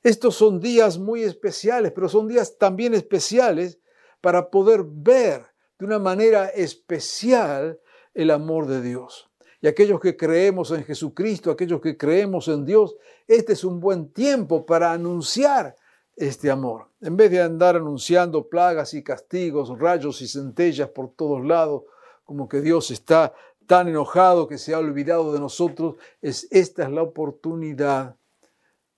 Estos 0.02 0.36
son 0.36 0.62
días 0.62 0.98
muy 0.98 1.24
especiales, 1.24 1.92
pero 1.92 2.08
son 2.08 2.26
días 2.30 2.58
también 2.58 2.94
especiales 2.94 3.80
para 4.22 4.50
poder 4.50 4.86
ver 4.86 5.46
de 5.78 5.88
una 5.88 6.00
manera 6.00 6.46
especial 6.48 7.82
el 8.14 8.32
amor 8.32 8.66
de 8.66 8.82
Dios. 8.82 9.30
Y 9.60 9.68
aquellos 9.68 10.00
que 10.00 10.16
creemos 10.16 10.72
en 10.72 10.86
Jesucristo, 10.86 11.52
aquellos 11.52 11.82
que 11.82 11.98
creemos 11.98 12.48
en 12.48 12.64
Dios, 12.64 12.96
este 13.28 13.52
es 13.52 13.66
un 13.66 13.82
buen 13.82 14.08
tiempo 14.14 14.66
para 14.66 14.94
anunciar 14.94 15.76
este 16.16 16.50
amor. 16.50 16.89
En 17.02 17.16
vez 17.16 17.32
de 17.32 17.42
andar 17.42 17.76
anunciando 17.76 18.48
plagas 18.50 18.94
y 18.94 19.04
castigos, 19.04 19.78
rayos 19.80 20.22
y 20.22 20.28
centellas 20.28 20.90
por 20.90 21.14
todos 21.14 21.46
lados, 21.46 21.84
como 22.26 22.48
que 22.50 22.62
Dios 22.62 22.92
está 22.92 23.34
tan 23.66 23.88
enojado 23.88 24.48
que 24.48 24.58
se 24.58 24.74
ha 24.74 24.80
olvidado 24.80 25.32
de 25.32 25.40
nosotros, 25.40 25.96
es 26.22 26.48
esta 26.52 26.84
es 26.84 26.92
la 26.92 27.04
oportunidad 27.04 28.18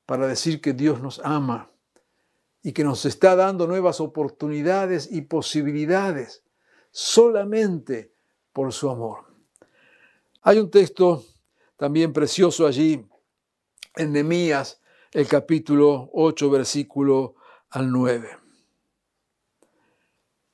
para 0.05 0.27
decir 0.27 0.61
que 0.61 0.73
Dios 0.73 1.01
nos 1.01 1.19
ama 1.23 1.69
y 2.63 2.73
que 2.73 2.83
nos 2.83 3.05
está 3.05 3.35
dando 3.35 3.67
nuevas 3.67 3.99
oportunidades 3.99 5.11
y 5.11 5.21
posibilidades 5.21 6.43
solamente 6.91 8.13
por 8.53 8.73
su 8.73 8.89
amor. 8.89 9.25
Hay 10.41 10.59
un 10.59 10.69
texto 10.69 11.23
también 11.77 12.13
precioso 12.13 12.65
allí 12.65 13.05
en 13.95 14.11
Nehemías, 14.11 14.81
el 15.11 15.27
capítulo 15.27 16.09
8, 16.13 16.49
versículo 16.49 17.35
al 17.71 17.91
9. 17.91 18.29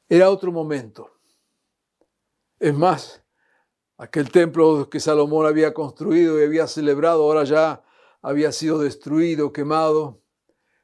Era 0.09 0.29
otro 0.29 0.51
momento. 0.51 1.11
Es 2.59 2.73
más, 2.73 3.23
aquel 3.97 4.31
templo 4.31 4.89
que 4.89 4.99
Salomón 4.99 5.45
había 5.45 5.73
construido 5.73 6.39
y 6.39 6.45
había 6.45 6.67
celebrado, 6.67 7.23
ahora 7.23 7.43
ya 7.43 7.83
había 8.21 8.51
sido 8.51 8.79
destruido, 8.79 9.51
quemado, 9.51 10.21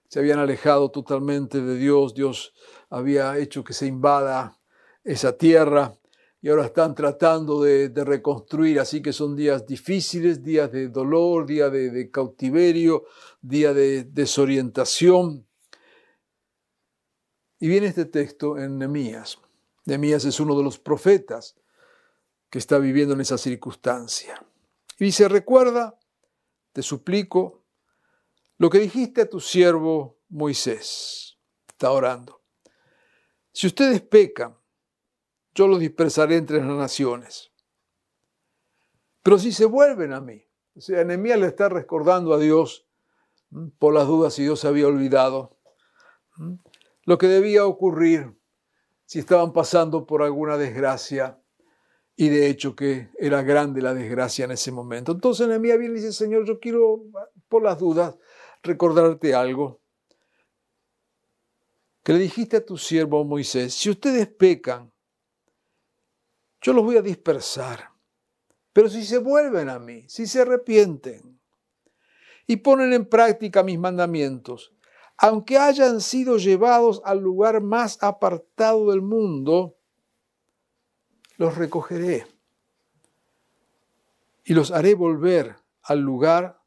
se 0.07 0.19
habían 0.19 0.39
alejado 0.39 0.91
totalmente 0.91 1.61
de 1.61 1.75
Dios, 1.75 2.13
Dios 2.13 2.53
había 2.89 3.37
hecho 3.37 3.63
que 3.63 3.73
se 3.73 3.87
invada 3.87 4.59
esa 5.03 5.37
tierra 5.37 5.97
y 6.41 6.49
ahora 6.49 6.65
están 6.65 6.93
tratando 6.93 7.61
de, 7.61 7.89
reconstruir, 7.95 8.79
así 8.79 9.01
que 9.01 9.13
son 9.13 9.35
días 9.35 9.65
difíciles, 9.65 10.43
días 10.43 10.71
de 10.71 10.89
dolor, 10.89 11.45
días 11.45 11.71
de, 11.71 12.11
cautiverio, 12.11 13.05
días 13.41 13.73
de 13.73 14.03
desorientación. 14.03 15.47
Y 17.63 17.69
viene 17.69 17.87
este 17.87 18.03
texto 18.03 18.57
en 18.57 18.77
Nehemías. 18.77 19.39
Nehemías 19.85 20.25
es 20.25 20.37
uno 20.41 20.57
de 20.57 20.65
los 20.65 20.77
profetas 20.77 21.55
que 22.49 22.59
está 22.59 22.77
viviendo 22.77 23.13
en 23.13 23.21
esa 23.21 23.37
circunstancia. 23.37 24.45
Y 24.99 25.05
dice, 25.05 25.29
recuerda, 25.29 25.97
te 26.73 26.81
suplico, 26.81 27.63
lo 28.57 28.69
que 28.69 28.79
dijiste 28.79 29.21
a 29.21 29.29
tu 29.29 29.39
siervo 29.39 30.19
Moisés. 30.27 31.37
Está 31.69 31.91
orando. 31.91 32.41
Si 33.53 33.67
ustedes 33.67 34.01
pecan, 34.01 34.57
yo 35.55 35.65
los 35.69 35.79
dispersaré 35.79 36.35
entre 36.35 36.57
las 36.57 36.67
naciones. 36.67 37.53
Pero 39.21 39.39
si 39.39 39.53
se 39.53 39.63
vuelven 39.63 40.11
a 40.11 40.19
mí, 40.19 40.45
o 40.75 40.81
sea, 40.81 41.01
Nehemías 41.05 41.39
le 41.39 41.47
está 41.47 41.69
recordando 41.69 42.33
a 42.33 42.39
Dios, 42.39 42.85
por 43.79 43.93
las 43.93 44.05
dudas 44.05 44.33
si 44.33 44.43
Dios 44.43 44.59
se 44.59 44.67
había 44.67 44.87
olvidado, 44.87 45.57
lo 47.05 47.17
que 47.17 47.27
debía 47.27 47.65
ocurrir 47.65 48.33
si 49.05 49.19
estaban 49.19 49.53
pasando 49.53 50.05
por 50.05 50.23
alguna 50.23 50.57
desgracia, 50.57 51.39
y 52.15 52.29
de 52.29 52.47
hecho 52.47 52.75
que 52.75 53.09
era 53.17 53.41
grande 53.41 53.81
la 53.81 53.93
desgracia 53.93 54.45
en 54.45 54.51
ese 54.51 54.71
momento. 54.71 55.11
Entonces 55.11 55.47
Nehemías 55.47 55.79
viene 55.79 55.95
y 55.95 56.01
dice, 56.01 56.13
Señor, 56.13 56.45
yo 56.45 56.59
quiero, 56.59 57.03
por 57.49 57.63
las 57.63 57.79
dudas, 57.79 58.17
recordarte 58.61 59.33
algo 59.33 59.81
que 62.03 62.13
le 62.13 62.19
dijiste 62.19 62.57
a 62.57 62.65
tu 62.65 62.77
siervo 62.77 63.23
Moisés, 63.23 63.73
si 63.73 63.89
ustedes 63.89 64.27
pecan, 64.27 64.91
yo 66.61 66.73
los 66.73 66.83
voy 66.83 66.97
a 66.97 67.01
dispersar. 67.01 67.89
Pero 68.73 68.89
si 68.89 69.05
se 69.05 69.19
vuelven 69.19 69.69
a 69.69 69.79
mí, 69.79 70.05
si 70.07 70.27
se 70.27 70.41
arrepienten 70.41 71.39
y 72.45 72.57
ponen 72.57 72.91
en 72.91 73.05
práctica 73.05 73.63
mis 73.63 73.79
mandamientos, 73.79 74.73
aunque 75.23 75.57
hayan 75.57 76.01
sido 76.01 76.35
llevados 76.35 77.01
al 77.05 77.19
lugar 77.19 77.61
más 77.61 77.97
apartado 78.03 78.91
del 78.91 79.01
mundo, 79.01 79.77
los 81.37 81.57
recogeré 81.57 82.27
y 84.43 84.53
los 84.53 84.71
haré 84.71 84.95
volver 84.95 85.55
al 85.83 86.01
lugar 86.01 86.59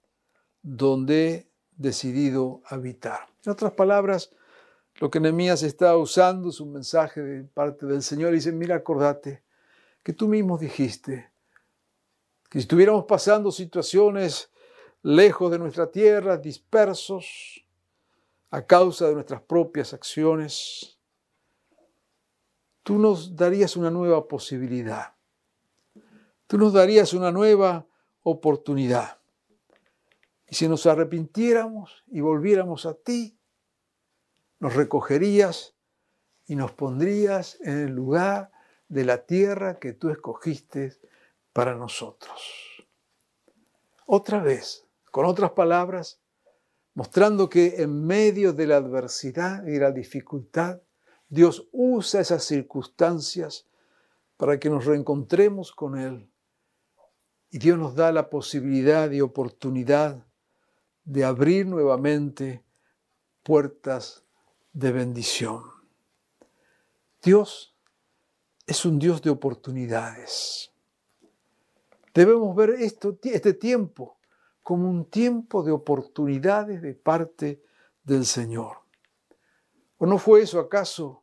donde 0.63 1.29
he 1.29 1.51
decidido 1.73 2.63
habitar. 2.65 3.29
En 3.45 3.53
otras 3.53 3.73
palabras, 3.73 4.35
lo 5.01 5.11
que 5.11 5.21
Nehemías 5.21 5.63
está 5.63 5.95
usando 5.95 6.49
es 6.49 6.59
un 6.59 6.73
mensaje 6.73 7.21
de 7.21 7.45
parte 7.45 7.85
del 7.85 8.03
Señor 8.03 8.33
y 8.33 8.37
dice, 8.37 8.53
mira, 8.53 8.77
acordate, 8.77 9.45
que 10.03 10.15
tú 10.15 10.29
mismo 10.29 10.57
dijiste, 10.57 11.31
que 12.49 12.59
si 12.59 12.61
estuviéramos 12.61 13.05
pasando 13.05 13.53
situaciones 13.53 14.51
lejos 15.03 15.51
de 15.51 15.59
nuestra 15.59 15.91
tierra, 15.91 16.39
dispersos, 16.39 17.66
a 18.51 18.67
causa 18.67 19.09
de 19.09 19.15
nuestras 19.15 19.43
propias 19.43 19.93
acciones, 19.93 20.99
tú 22.83 22.99
nos 22.99 23.35
darías 23.37 23.77
una 23.77 23.91
nueva 23.91 24.29
posibilidad, 24.29 25.15
tú 26.47 26.59
nos 26.59 26.73
darías 26.73 27.13
una 27.13 27.33
nueva 27.33 27.87
oportunidad. 28.23 29.19
Y 30.49 30.55
si 30.55 30.69
nos 30.69 30.87
arrepintiéramos 30.87 32.05
y 32.07 32.21
volviéramos 32.21 32.87
a 32.87 32.95
ti, 32.95 33.37
nos 34.61 34.75
recogerías 34.75 35.75
y 36.47 36.55
nos 36.55 36.73
pondrías 36.73 37.59
en 37.61 37.79
el 37.81 37.93
lugar 37.93 38.53
de 38.89 39.05
la 39.05 39.27
tierra 39.27 39.79
que 39.79 39.93
tú 39.93 40.11
escogiste 40.11 40.97
para 41.53 41.75
nosotros. 41.75 42.87
Otra 44.07 44.41
vez, 44.41 44.87
con 45.11 45.27
otras 45.27 45.51
palabras, 45.51 46.21
mostrando 46.97 47.51
que 47.51 47.83
en 47.83 48.07
medio 48.07 48.55
de 48.55 48.67
la 48.67 48.79
adversidad 48.79 49.67
y 49.67 49.79
la 49.79 49.93
dificultad, 49.93 50.81
Dios 51.29 51.69
usa 51.71 52.23
esas 52.23 52.43
circunstancias 52.43 53.67
para 54.39 54.59
que 54.59 54.71
nos 54.71 54.87
reencontremos 54.87 55.73
con 55.73 55.99
Él. 55.99 56.27
Y 57.51 57.59
Dios 57.59 57.79
nos 57.79 57.95
da 57.95 58.13
la 58.13 58.31
posibilidad 58.31 59.11
y 59.11 59.21
oportunidad 59.21 60.25
de 61.05 61.25
abrir 61.25 61.67
nuevamente 61.67 62.65
puertas 63.43 64.25
de 64.73 64.93
bendición. 64.93 65.65
Dios 67.23 67.77
es 68.67 68.87
un 68.87 68.99
Dios 68.99 69.21
de 69.21 69.29
oportunidades. 69.29 70.73
Debemos 72.15 72.57
ver 72.57 72.71
esto, 72.71 73.19
este 73.23 73.53
tiempo 73.53 74.16
como 74.67 74.91
un 74.91 75.09
tiempo 75.09 75.63
de 75.63 75.71
oportunidades 75.71 76.83
de 76.83 76.93
parte 76.93 77.63
del 78.03 78.27
Señor. 78.27 78.79
¿O 79.97 80.07
no 80.07 80.19
fue 80.19 80.43
eso 80.43 80.59
acaso 80.59 81.23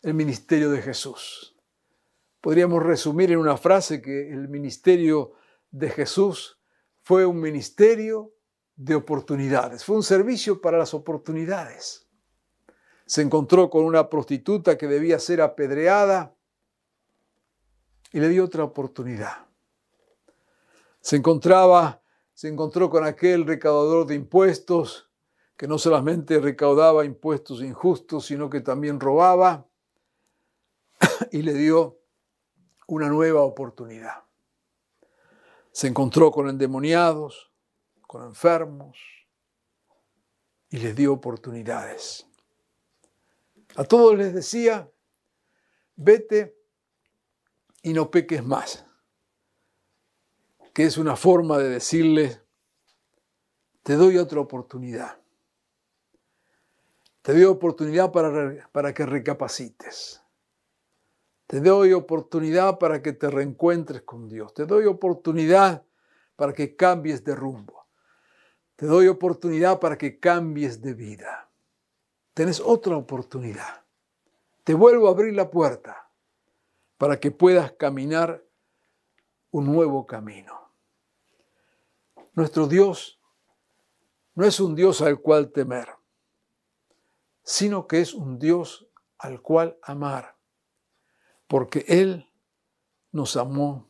el 0.00 0.14
ministerio 0.14 0.70
de 0.70 0.80
Jesús? 0.80 1.54
Podríamos 2.40 2.82
resumir 2.82 3.32
en 3.32 3.36
una 3.36 3.58
frase 3.58 4.00
que 4.00 4.30
el 4.30 4.48
ministerio 4.48 5.34
de 5.70 5.90
Jesús 5.90 6.58
fue 7.02 7.26
un 7.26 7.38
ministerio 7.38 8.32
de 8.76 8.94
oportunidades, 8.94 9.84
fue 9.84 9.96
un 9.96 10.02
servicio 10.02 10.62
para 10.62 10.78
las 10.78 10.94
oportunidades. 10.94 12.08
Se 13.04 13.20
encontró 13.20 13.68
con 13.68 13.84
una 13.84 14.08
prostituta 14.08 14.78
que 14.78 14.86
debía 14.86 15.18
ser 15.18 15.42
apedreada 15.42 16.34
y 18.10 18.20
le 18.20 18.30
dio 18.30 18.46
otra 18.46 18.64
oportunidad. 18.64 19.46
Se 21.02 21.16
encontraba, 21.16 22.00
se 22.38 22.46
encontró 22.46 22.88
con 22.88 23.04
aquel 23.04 23.44
recaudador 23.44 24.06
de 24.06 24.14
impuestos 24.14 25.10
que 25.56 25.66
no 25.66 25.76
solamente 25.76 26.38
recaudaba 26.38 27.04
impuestos 27.04 27.62
injustos, 27.62 28.26
sino 28.26 28.48
que 28.48 28.60
también 28.60 29.00
robaba 29.00 29.66
y 31.32 31.42
le 31.42 31.52
dio 31.54 31.98
una 32.86 33.08
nueva 33.08 33.42
oportunidad. 33.42 34.22
Se 35.72 35.88
encontró 35.88 36.30
con 36.30 36.48
endemoniados, 36.48 37.50
con 38.06 38.22
enfermos 38.22 38.96
y 40.70 40.78
les 40.78 40.94
dio 40.94 41.14
oportunidades. 41.14 42.24
A 43.74 43.82
todos 43.82 44.16
les 44.16 44.32
decía, 44.32 44.88
vete 45.96 46.56
y 47.82 47.92
no 47.94 48.12
peques 48.12 48.44
más, 48.44 48.87
que 50.78 50.84
es 50.84 50.96
una 50.96 51.16
forma 51.16 51.58
de 51.58 51.70
decirle, 51.70 52.40
te 53.82 53.94
doy 53.94 54.16
otra 54.16 54.38
oportunidad. 54.38 55.18
Te 57.20 57.32
doy 57.32 57.42
oportunidad 57.42 58.12
para, 58.12 58.70
para 58.70 58.94
que 58.94 59.04
recapacites. 59.04 60.22
Te 61.48 61.58
doy 61.58 61.94
oportunidad 61.94 62.78
para 62.78 63.02
que 63.02 63.12
te 63.12 63.28
reencuentres 63.28 64.02
con 64.02 64.28
Dios. 64.28 64.54
Te 64.54 64.66
doy 64.66 64.84
oportunidad 64.84 65.82
para 66.36 66.52
que 66.52 66.76
cambies 66.76 67.24
de 67.24 67.34
rumbo. 67.34 67.88
Te 68.76 68.86
doy 68.86 69.08
oportunidad 69.08 69.80
para 69.80 69.98
que 69.98 70.20
cambies 70.20 70.80
de 70.80 70.94
vida. 70.94 71.50
Tienes 72.34 72.60
otra 72.60 72.96
oportunidad. 72.96 73.82
Te 74.62 74.74
vuelvo 74.74 75.08
a 75.08 75.10
abrir 75.10 75.34
la 75.34 75.50
puerta 75.50 76.08
para 76.96 77.18
que 77.18 77.32
puedas 77.32 77.72
caminar 77.72 78.44
un 79.50 79.64
nuevo 79.64 80.06
camino. 80.06 80.67
Nuestro 82.38 82.68
Dios 82.68 83.20
no 84.36 84.46
es 84.46 84.60
un 84.60 84.76
Dios 84.76 85.02
al 85.02 85.20
cual 85.20 85.50
temer, 85.50 85.88
sino 87.42 87.88
que 87.88 88.00
es 88.00 88.14
un 88.14 88.38
Dios 88.38 88.86
al 89.18 89.42
cual 89.42 89.76
amar, 89.82 90.36
porque 91.48 91.84
Él 91.88 92.30
nos 93.10 93.36
amó 93.36 93.88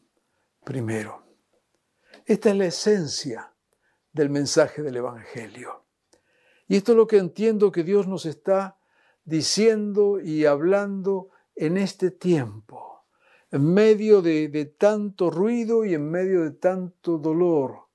primero. 0.64 1.26
Esta 2.25 2.49
es 2.49 2.57
la 2.57 2.64
esencia 2.64 3.52
del 4.14 4.31
mensaje 4.31 4.81
del 4.81 4.97
Evangelio. 4.97 5.85
Y 6.69 6.76
esto 6.76 6.93
es 6.93 6.97
lo 6.97 7.07
que 7.07 7.19
entiendo 7.19 7.71
que 7.71 7.85
Dios 7.85 8.09
nos 8.09 8.25
está 8.25 8.78
diciendo 9.26 10.21
y 10.21 10.47
hablando 10.47 11.28
en 11.54 11.76
este 11.76 12.11
tiempo, 12.11 13.04
en 13.50 13.75
medio 13.75 14.23
de, 14.23 14.75
tanto 14.78 15.28
ruido 15.28 15.84
y 15.84 15.93
en 15.93 16.11
medio 16.11 16.45
de 16.45 16.52
tanto 16.52 17.19
dolor. 17.19 17.88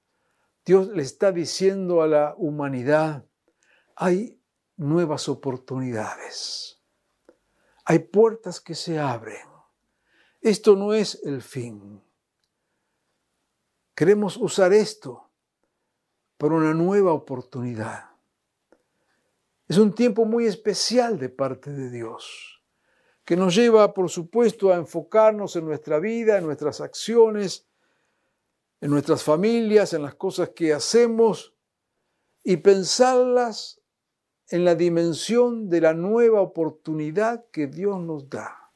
Dios 0.65 0.87
le 0.89 1.03
está 1.03 1.31
diciendo 1.31 2.01
a 2.01 2.07
la 2.07 2.35
humanidad, 2.37 3.25
hay 3.95 4.41
nuevas 4.77 5.27
oportunidades, 5.27 6.81
hay 7.85 7.99
puertas 7.99 8.61
que 8.61 8.75
se 8.75 8.97
abren. 8.97 9.47
Esto 10.41 10.75
no 10.75 10.93
es 10.93 11.21
el 11.23 11.41
fin. 11.41 12.01
Queremos 13.95 14.37
usar 14.37 14.73
esto 14.73 15.29
para 16.37 16.55
una 16.55 16.73
nueva 16.73 17.13
oportunidad. 17.13 18.09
Es 19.67 19.77
un 19.77 19.93
tiempo 19.93 20.25
muy 20.25 20.45
especial 20.45 21.17
de 21.19 21.29
parte 21.29 21.71
de 21.71 21.89
Dios, 21.89 22.63
que 23.23 23.37
nos 23.37 23.55
lleva, 23.55 23.93
por 23.93 24.09
supuesto, 24.09 24.71
a 24.71 24.75
enfocarnos 24.75 25.55
en 25.55 25.65
nuestra 25.65 25.99
vida, 25.99 26.37
en 26.37 26.45
nuestras 26.45 26.81
acciones, 26.81 27.69
en 28.83 28.91
nuestras 28.91 29.23
familias, 29.23 29.93
en 29.93 30.01
las 30.01 30.15
cosas 30.15 30.49
que 30.49 30.73
hacemos 30.73 31.53
y 32.43 32.57
pensarlas 32.57 33.79
en 34.49 34.65
la 34.65 34.75
dimensión 34.75 35.69
de 35.69 35.79
la 35.79 35.93
nueva 35.93 36.41
oportunidad 36.41 37.45
que 37.49 37.67
Dios 37.67 38.01
nos 38.01 38.29
da. 38.29 38.73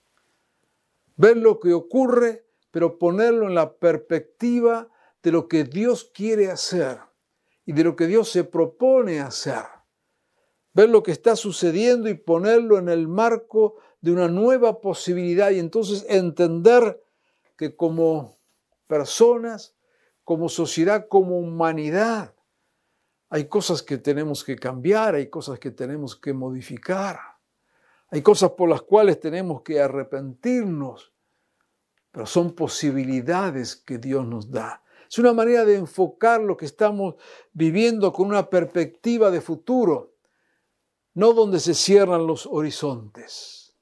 Ver 1.17 1.35
lo 1.35 1.59
que 1.59 1.73
ocurre, 1.73 2.45
pero 2.71 2.97
ponerlo 2.97 3.49
en 3.49 3.55
la 3.55 3.73
perspectiva 3.73 4.87
de 5.21 5.33
lo 5.33 5.49
que 5.49 5.65
Dios 5.65 6.09
quiere 6.13 6.49
hacer 6.49 6.99
y 7.65 7.73
de 7.73 7.83
lo 7.83 7.97
que 7.97 8.07
Dios 8.07 8.29
se 8.29 8.45
propone 8.45 9.19
hacer. 9.19 9.65
Ver 10.71 10.87
lo 10.87 11.03
que 11.03 11.11
está 11.11 11.35
sucediendo 11.35 12.07
y 12.07 12.13
ponerlo 12.13 12.77
en 12.77 12.87
el 12.87 13.09
marco 13.09 13.75
de 13.99 14.13
una 14.13 14.29
nueva 14.29 14.79
posibilidad 14.79 15.51
y 15.51 15.59
entonces 15.59 16.05
entender 16.07 17.03
que 17.57 17.75
como 17.75 18.37
personas, 18.87 19.76
como 20.27 20.49
sociedad, 20.49 21.07
como 21.07 21.39
humanidad, 21.39 22.35
hay 23.29 23.47
cosas 23.47 23.81
que 23.81 23.97
tenemos 23.97 24.43
que 24.43 24.57
cambiar, 24.57 25.15
hay 25.15 25.29
cosas 25.29 25.57
que 25.57 25.71
tenemos 25.71 26.17
que 26.17 26.33
modificar, 26.33 27.17
hay 28.09 28.21
cosas 28.21 28.51
por 28.51 28.67
las 28.67 28.81
cuales 28.81 29.21
tenemos 29.21 29.61
que 29.61 29.79
arrepentirnos, 29.79 31.13
pero 32.11 32.25
son 32.25 32.51
posibilidades 32.51 33.77
que 33.77 33.99
Dios 33.99 34.27
nos 34.27 34.51
da. 34.51 34.83
Es 35.09 35.17
una 35.17 35.31
manera 35.31 35.63
de 35.63 35.77
enfocar 35.77 36.41
lo 36.41 36.57
que 36.57 36.65
estamos 36.65 37.15
viviendo 37.53 38.11
con 38.11 38.27
una 38.27 38.49
perspectiva 38.49 39.31
de 39.31 39.39
futuro, 39.39 40.15
no 41.13 41.31
donde 41.31 41.61
se 41.61 41.73
cierran 41.73 42.27
los 42.27 42.45
horizontes, 42.47 43.77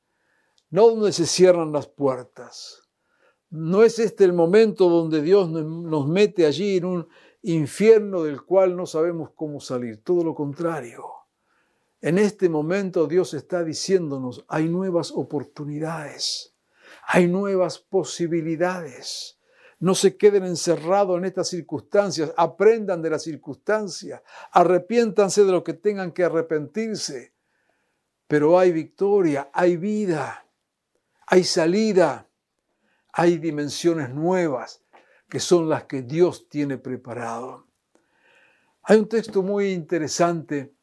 no 0.70 0.92
donde 0.92 1.12
se 1.12 1.26
cierran 1.26 1.72
las 1.72 1.88
puertas. 1.88 2.85
No 3.56 3.84
es 3.84 4.00
este 4.00 4.24
el 4.24 4.34
momento 4.34 4.90
donde 4.90 5.22
Dios 5.22 5.50
nos 5.50 6.08
mete 6.08 6.46
allí 6.46 6.78
en 6.78 6.86
un 6.86 7.08
infierno 7.42 8.24
del 8.24 8.44
cual 8.44 8.76
no 8.76 8.86
sabemos 8.86 9.32
cómo 9.36 9.60
salir, 9.60 10.04
todo 10.04 10.24
lo 10.24 10.36
contrario. 10.36 11.04
En 12.02 12.18
este 12.18 12.50
momento 12.50 13.08
Dios 13.08 13.34
está 13.34 13.64
diciéndonos, 13.64 14.46
hay 14.48 14.68
nuevas 14.68 15.12
oportunidades, 15.12 16.56
hay 17.08 17.28
nuevas 17.28 17.80
posibilidades 17.80 19.36
no 19.80 19.94
se 19.94 20.16
queden 20.16 20.46
encerrados 20.46 21.18
en 21.18 21.26
estas 21.26 21.50
circunstancias, 21.50 22.34
aprendan 22.38 23.02
de 23.02 23.10
las 23.10 23.24
circunstancias, 23.24 24.22
arrepiéntanse 24.52 25.44
de 25.44 25.52
lo 25.52 25.64
que 25.64 25.74
tengan 25.74 26.12
que 26.12 26.24
arrepentirse. 26.24 27.34
Pero 28.28 28.58
hay 28.58 28.72
victoria, 28.72 29.50
hay 29.54 29.78
vida, 29.78 30.48
hay 31.28 31.44
salida, 31.44 32.28
hay 33.18 33.38
dimensiones 33.38 34.10
nuevas 34.10 34.84
que 35.30 35.40
son 35.40 35.70
las 35.70 35.86
que 35.86 36.02
Dios 36.02 36.50
tiene 36.50 36.78
preparado. 36.78 37.66
Hay 38.84 39.00
un 39.00 39.08
texto 39.08 39.42
muy 39.42 39.72
interesante 39.72 40.76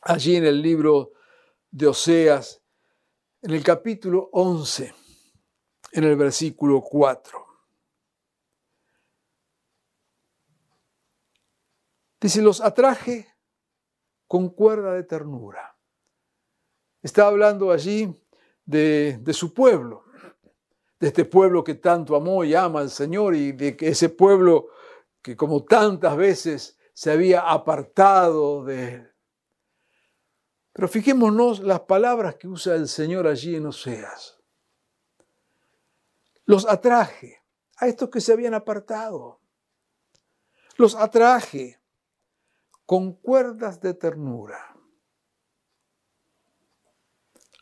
allí 0.00 0.36
en 0.36 0.46
el 0.46 0.62
libro 0.62 1.12
de 1.70 1.88
Oseas, 1.88 2.62
en 3.42 3.50
el 3.50 3.62
capítulo 3.62 4.30
11, 4.32 4.94
en 5.92 6.04
el 6.04 6.16
versículo 6.16 6.80
4. 6.80 7.46
Dice, 12.18 12.40
los 12.40 12.62
atraje 12.62 13.28
con 14.26 14.48
cuerda 14.48 14.94
de 14.94 15.02
ternura. 15.02 15.76
Está 17.02 17.26
hablando 17.26 17.70
allí 17.70 18.18
de, 18.64 19.18
de, 19.20 19.32
su 19.34 19.52
pueblo, 19.52 20.05
de 20.98 21.08
este 21.08 21.24
pueblo 21.24 21.62
que 21.62 21.74
tanto 21.74 22.16
amó 22.16 22.44
y 22.44 22.54
ama 22.54 22.80
al 22.80 22.90
Señor 22.90 23.34
y 23.34 23.52
de 23.52 23.76
que 23.76 23.88
ese 23.88 24.08
pueblo 24.08 24.68
que 25.22 25.36
como 25.36 25.64
tantas 25.64 26.16
veces 26.16 26.78
se 26.92 27.10
había 27.10 27.40
apartado 27.40 28.64
de 28.64 28.94
él. 28.94 29.12
Pero 30.72 30.88
fijémonos 30.88 31.60
las 31.60 31.80
palabras 31.80 32.36
que 32.36 32.48
usa 32.48 32.74
el 32.74 32.88
Señor 32.88 33.26
allí 33.26 33.56
en 33.56 33.66
Oseas. 33.66 34.38
Los 36.44 36.66
atraje 36.66 37.42
a 37.78 37.88
estos 37.88 38.08
que 38.08 38.20
se 38.20 38.32
habían 38.32 38.54
apartado. 38.54 39.40
Los 40.76 40.94
atraje 40.94 41.80
con 42.84 43.14
cuerdas 43.14 43.80
de 43.80 43.94
ternura. 43.94 44.76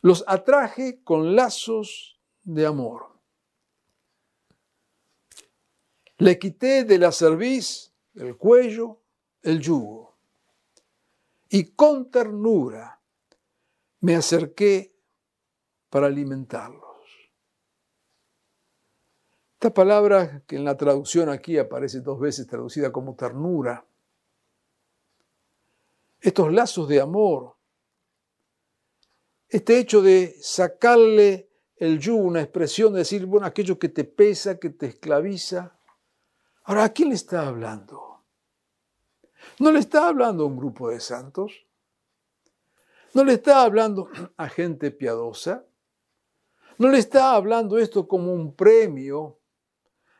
Los 0.01 0.23
atraje 0.27 1.03
con 1.03 1.35
lazos 1.35 2.21
de 2.43 2.65
amor. 2.65 3.14
Le 6.17 6.39
quité 6.39 6.85
de 6.85 6.97
la 6.97 7.11
cerviz 7.11 7.93
el 8.15 8.37
cuello, 8.37 9.01
el 9.41 9.59
yugo, 9.59 10.17
y 11.49 11.71
con 11.73 12.09
ternura 12.09 13.01
me 13.99 14.15
acerqué 14.15 14.95
para 15.89 16.07
alimentarlos. 16.07 16.81
Esta 19.53 19.73
palabra 19.73 20.43
que 20.47 20.55
en 20.55 20.63
la 20.63 20.77
traducción 20.77 21.29
aquí 21.29 21.57
aparece 21.57 22.01
dos 22.01 22.19
veces 22.19 22.47
traducida 22.47 22.91
como 22.91 23.15
ternura, 23.15 23.85
estos 26.21 26.51
lazos 26.51 26.87
de 26.87 27.01
amor, 27.01 27.55
este 29.49 29.79
hecho 29.79 30.01
de 30.01 30.35
sacarle 30.41 31.49
el 31.75 31.99
yugo, 31.99 32.23
una 32.23 32.41
expresión 32.41 32.93
de 32.93 32.99
decir, 32.99 33.25
bueno, 33.25 33.45
aquello 33.45 33.77
que 33.77 33.89
te 33.89 34.05
pesa, 34.05 34.59
que 34.59 34.69
te 34.69 34.87
esclaviza, 34.87 35.77
Ahora, 36.65 36.85
¿a 36.85 36.89
quién 36.89 37.09
le 37.09 37.15
está 37.15 37.47
hablando? 37.47 38.23
No 39.59 39.71
le 39.71 39.79
está 39.79 40.07
hablando 40.07 40.43
a 40.43 40.47
un 40.47 40.57
grupo 40.57 40.89
de 40.89 40.99
santos. 40.99 41.67
No 43.13 43.23
le 43.23 43.33
está 43.33 43.61
hablando 43.61 44.09
a 44.37 44.49
gente 44.49 44.89
piadosa. 44.89 45.65
No 46.79 46.89
le 46.89 46.97
está 46.97 47.35
hablando 47.35 47.77
esto 47.77 48.07
como 48.07 48.33
un 48.33 48.55
premio 48.55 49.39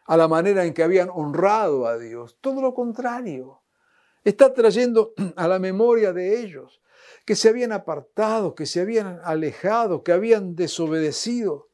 a 0.05 0.15
la 0.15 0.27
manera 0.27 0.63
en 0.65 0.73
que 0.75 0.83
habían 0.83 1.09
honrado 1.09 1.87
a 1.87 1.97
Dios. 1.97 2.37
Todo 2.39 2.61
lo 2.61 2.75
contrario. 2.75 3.63
Está 4.23 4.53
trayendo 4.53 5.13
a 5.35 5.47
la 5.47 5.57
memoria 5.57 6.13
de 6.13 6.41
ellos 6.41 6.79
que 7.25 7.35
se 7.35 7.49
habían 7.49 7.71
apartado, 7.71 8.53
que 8.53 8.67
se 8.67 8.81
habían 8.81 9.19
alejado, 9.23 10.03
que 10.03 10.11
habían 10.11 10.55
desobedecido, 10.55 11.71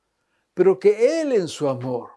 pero 0.54 0.80
que 0.80 1.22
Él 1.22 1.34
en 1.34 1.50
su 1.50 1.68
amor 1.68 2.11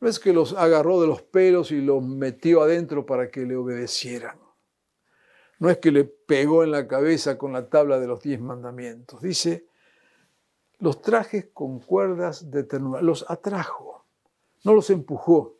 no 0.00 0.08
es 0.08 0.18
que 0.18 0.32
los 0.32 0.54
agarró 0.54 1.00
de 1.00 1.06
los 1.06 1.22
pelos 1.22 1.70
y 1.70 1.80
los 1.80 2.02
metió 2.02 2.62
adentro 2.62 3.04
para 3.04 3.30
que 3.30 3.44
le 3.44 3.54
obedecieran. 3.54 4.38
No 5.58 5.68
es 5.68 5.76
que 5.76 5.92
le 5.92 6.04
pegó 6.04 6.64
en 6.64 6.70
la 6.70 6.88
cabeza 6.88 7.36
con 7.36 7.52
la 7.52 7.68
tabla 7.68 8.00
de 8.00 8.06
los 8.06 8.22
diez 8.22 8.40
mandamientos. 8.40 9.20
Dice, 9.20 9.66
los 10.78 11.02
trajes 11.02 11.48
con 11.52 11.80
cuerdas 11.80 12.50
de 12.50 12.64
ternura, 12.64 13.02
los 13.02 13.26
atrajo, 13.28 14.06
no 14.64 14.72
los 14.72 14.88
empujó, 14.88 15.58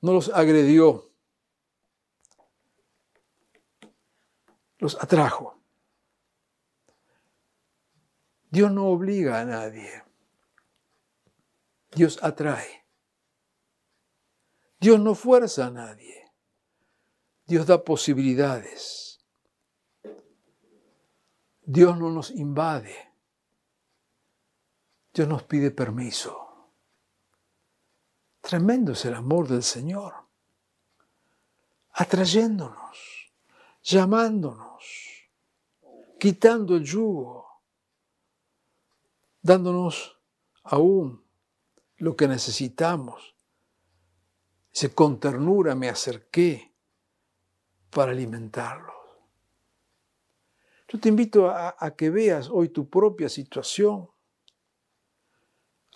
no 0.00 0.12
los 0.12 0.28
agredió, 0.28 1.10
los 4.78 5.02
atrajo. 5.02 5.58
Dios 8.48 8.70
no 8.70 8.86
obliga 8.86 9.40
a 9.40 9.44
nadie. 9.44 10.05
Dios 11.96 12.18
atrae. 12.22 12.84
Dios 14.78 15.00
no 15.00 15.14
fuerza 15.14 15.68
a 15.68 15.70
nadie. 15.70 16.30
Dios 17.46 17.66
da 17.66 17.82
posibilidades. 17.82 19.24
Dios 21.62 21.96
no 21.96 22.10
nos 22.10 22.30
invade. 22.32 22.94
Dios 25.14 25.26
nos 25.26 25.44
pide 25.44 25.70
permiso. 25.70 26.68
Tremendo 28.42 28.92
es 28.92 29.02
el 29.06 29.14
amor 29.14 29.48
del 29.48 29.62
Señor. 29.62 30.12
Atrayéndonos, 31.92 33.32
llamándonos, 33.82 34.84
quitando 36.20 36.76
el 36.76 36.84
yugo, 36.84 37.62
dándonos 39.40 40.20
aún 40.62 41.25
lo 41.98 42.16
que 42.16 42.28
necesitamos. 42.28 43.34
Dice, 44.72 44.94
con 44.94 45.18
ternura 45.18 45.74
me 45.74 45.88
acerqué 45.88 46.74
para 47.90 48.12
alimentarlos. 48.12 48.94
Yo 50.88 51.00
te 51.00 51.08
invito 51.08 51.48
a, 51.48 51.74
a, 51.78 51.96
que 51.96 52.10
veas 52.10 52.48
hoy 52.50 52.68
tu 52.68 52.88
propia 52.88 53.28
situación 53.28 54.08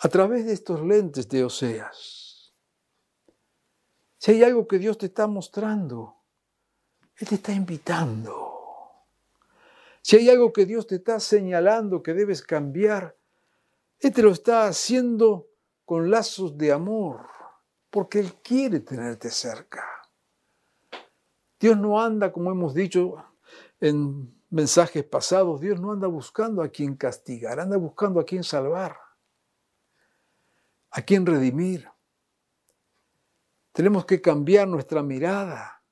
a 0.00 0.08
través 0.08 0.46
de 0.46 0.52
estos 0.52 0.80
lentes 0.80 1.28
de 1.28 1.44
Oseas. 1.44 2.54
Si 4.16 4.32
hay 4.32 4.42
algo 4.42 4.66
que 4.66 4.78
Dios 4.78 4.98
te 4.98 5.06
está 5.06 5.26
mostrando, 5.26 6.16
Él 7.16 7.28
te 7.28 7.36
está 7.36 7.52
invitando. 7.52 8.50
Si 10.02 10.16
hay 10.16 10.30
algo 10.30 10.52
que 10.52 10.66
Dios 10.66 10.86
te 10.86 10.96
está 10.96 11.20
señalando 11.20 12.02
que 12.02 12.14
debes 12.14 12.42
cambiar, 12.42 13.16
Él 13.98 14.12
te 14.12 14.22
lo 14.22 14.32
está 14.32 14.66
haciendo 14.66 15.49
con 15.90 16.08
lazos 16.08 16.56
de 16.56 16.70
amor, 16.70 17.26
porque 17.90 18.20
Él 18.20 18.34
quiere 18.44 18.78
tenerte 18.78 19.28
cerca. 19.28 19.84
Dios 21.58 21.76
no 21.76 22.00
anda, 22.00 22.30
como 22.30 22.52
hemos 22.52 22.74
dicho 22.74 23.16
en 23.80 24.40
mensajes 24.50 25.02
pasados, 25.02 25.60
Dios 25.60 25.80
no 25.80 25.90
anda 25.90 26.06
buscando 26.06 26.62
a 26.62 26.68
quien 26.68 26.94
castigar, 26.94 27.58
anda 27.58 27.76
buscando 27.76 28.20
a 28.20 28.24
quien 28.24 28.44
salvar, 28.44 28.98
a 30.92 31.02
quien 31.02 31.26
redimir. 31.26 31.88
Tenemos 33.72 34.04
que 34.04 34.20
cambiar 34.20 34.68
nuestra 34.68 35.02
mirada 35.02 35.82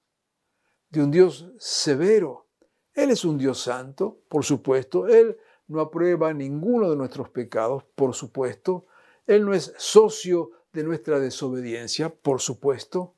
de 0.91 1.03
un 1.03 1.11
Dios 1.11 1.51
severo. 1.59 2.47
Él 2.95 3.11
es 3.11 3.25
un 3.25 3.37
Dios 3.37 3.61
santo, 3.61 4.21
por 4.29 4.45
supuesto. 4.45 5.09
Él 5.09 5.37
no 5.67 5.81
aprueba 5.81 6.33
ninguno 6.33 6.89
de 6.89 6.95
nuestros 6.95 7.31
pecados, 7.31 7.83
por 7.97 8.15
supuesto. 8.15 8.87
Él 9.29 9.45
no 9.45 9.53
es 9.53 9.75
socio 9.77 10.51
de 10.73 10.83
nuestra 10.83 11.21
desobediencia, 11.21 12.09
por 12.09 12.41
supuesto. 12.41 13.15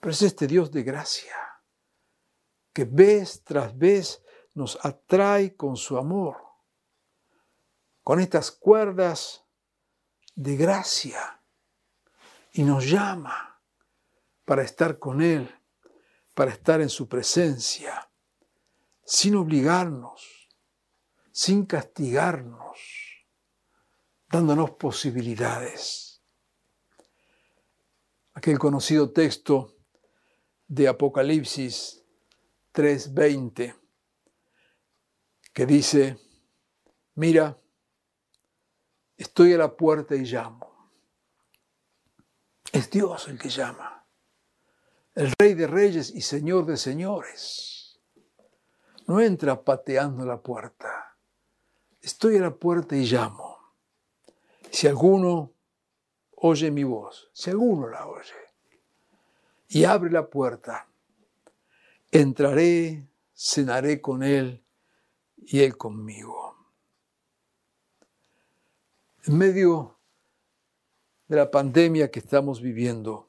Pero 0.00 0.12
es 0.12 0.22
este 0.22 0.46
Dios 0.46 0.70
de 0.70 0.84
gracia, 0.84 1.34
que 2.72 2.84
vez 2.84 3.42
tras 3.42 3.76
vez 3.76 4.22
nos 4.54 4.78
atrae 4.84 5.56
con 5.56 5.76
su 5.76 5.98
amor, 5.98 6.36
con 8.04 8.20
estas 8.20 8.52
cuerdas 8.52 9.44
de 10.36 10.56
gracia, 10.56 11.42
y 12.52 12.62
nos 12.62 12.88
llama 12.88 13.60
para 14.44 14.62
estar 14.62 15.00
con 15.00 15.20
Él, 15.20 15.52
para 16.32 16.52
estar 16.52 16.80
en 16.80 16.88
su 16.88 17.08
presencia, 17.08 18.08
sin 19.04 19.34
obligarnos, 19.34 20.48
sin 21.32 21.66
castigarnos, 21.66 22.78
dándonos 24.28 24.72
posibilidades. 24.72 26.22
Aquel 28.34 28.58
conocido 28.58 29.10
texto 29.10 29.76
de 30.66 30.86
Apocalipsis 30.86 32.04
3:20 32.72 33.74
que 35.52 35.66
dice, 35.66 36.18
mira, 37.14 37.58
estoy 39.16 39.54
a 39.54 39.58
la 39.58 39.76
puerta 39.76 40.14
y 40.14 40.24
llamo. 40.24 40.92
Es 42.70 42.90
Dios 42.90 43.26
el 43.26 43.38
que 43.38 43.48
llama, 43.48 44.06
el 45.14 45.32
Rey 45.36 45.54
de 45.54 45.66
Reyes 45.66 46.14
y 46.14 46.20
Señor 46.20 46.66
de 46.66 46.76
Señores. 46.76 47.98
No 49.06 49.20
entra 49.20 49.64
pateando 49.64 50.24
la 50.26 50.40
puerta. 50.40 51.16
Estoy 52.00 52.36
a 52.36 52.40
la 52.40 52.54
puerta 52.54 52.94
y 52.94 53.04
llamo. 53.04 53.57
Si 54.78 54.86
alguno 54.86 55.54
oye 56.36 56.70
mi 56.70 56.84
voz, 56.84 57.28
si 57.32 57.50
alguno 57.50 57.88
la 57.88 58.06
oye, 58.06 58.32
y 59.66 59.82
abre 59.82 60.08
la 60.08 60.30
puerta, 60.30 60.88
entraré, 62.12 63.08
cenaré 63.34 64.00
con 64.00 64.22
él 64.22 64.62
y 65.36 65.62
él 65.62 65.76
conmigo. 65.76 66.54
En 69.24 69.36
medio 69.36 69.98
de 71.26 71.34
la 71.34 71.50
pandemia 71.50 72.12
que 72.12 72.20
estamos 72.20 72.62
viviendo, 72.62 73.28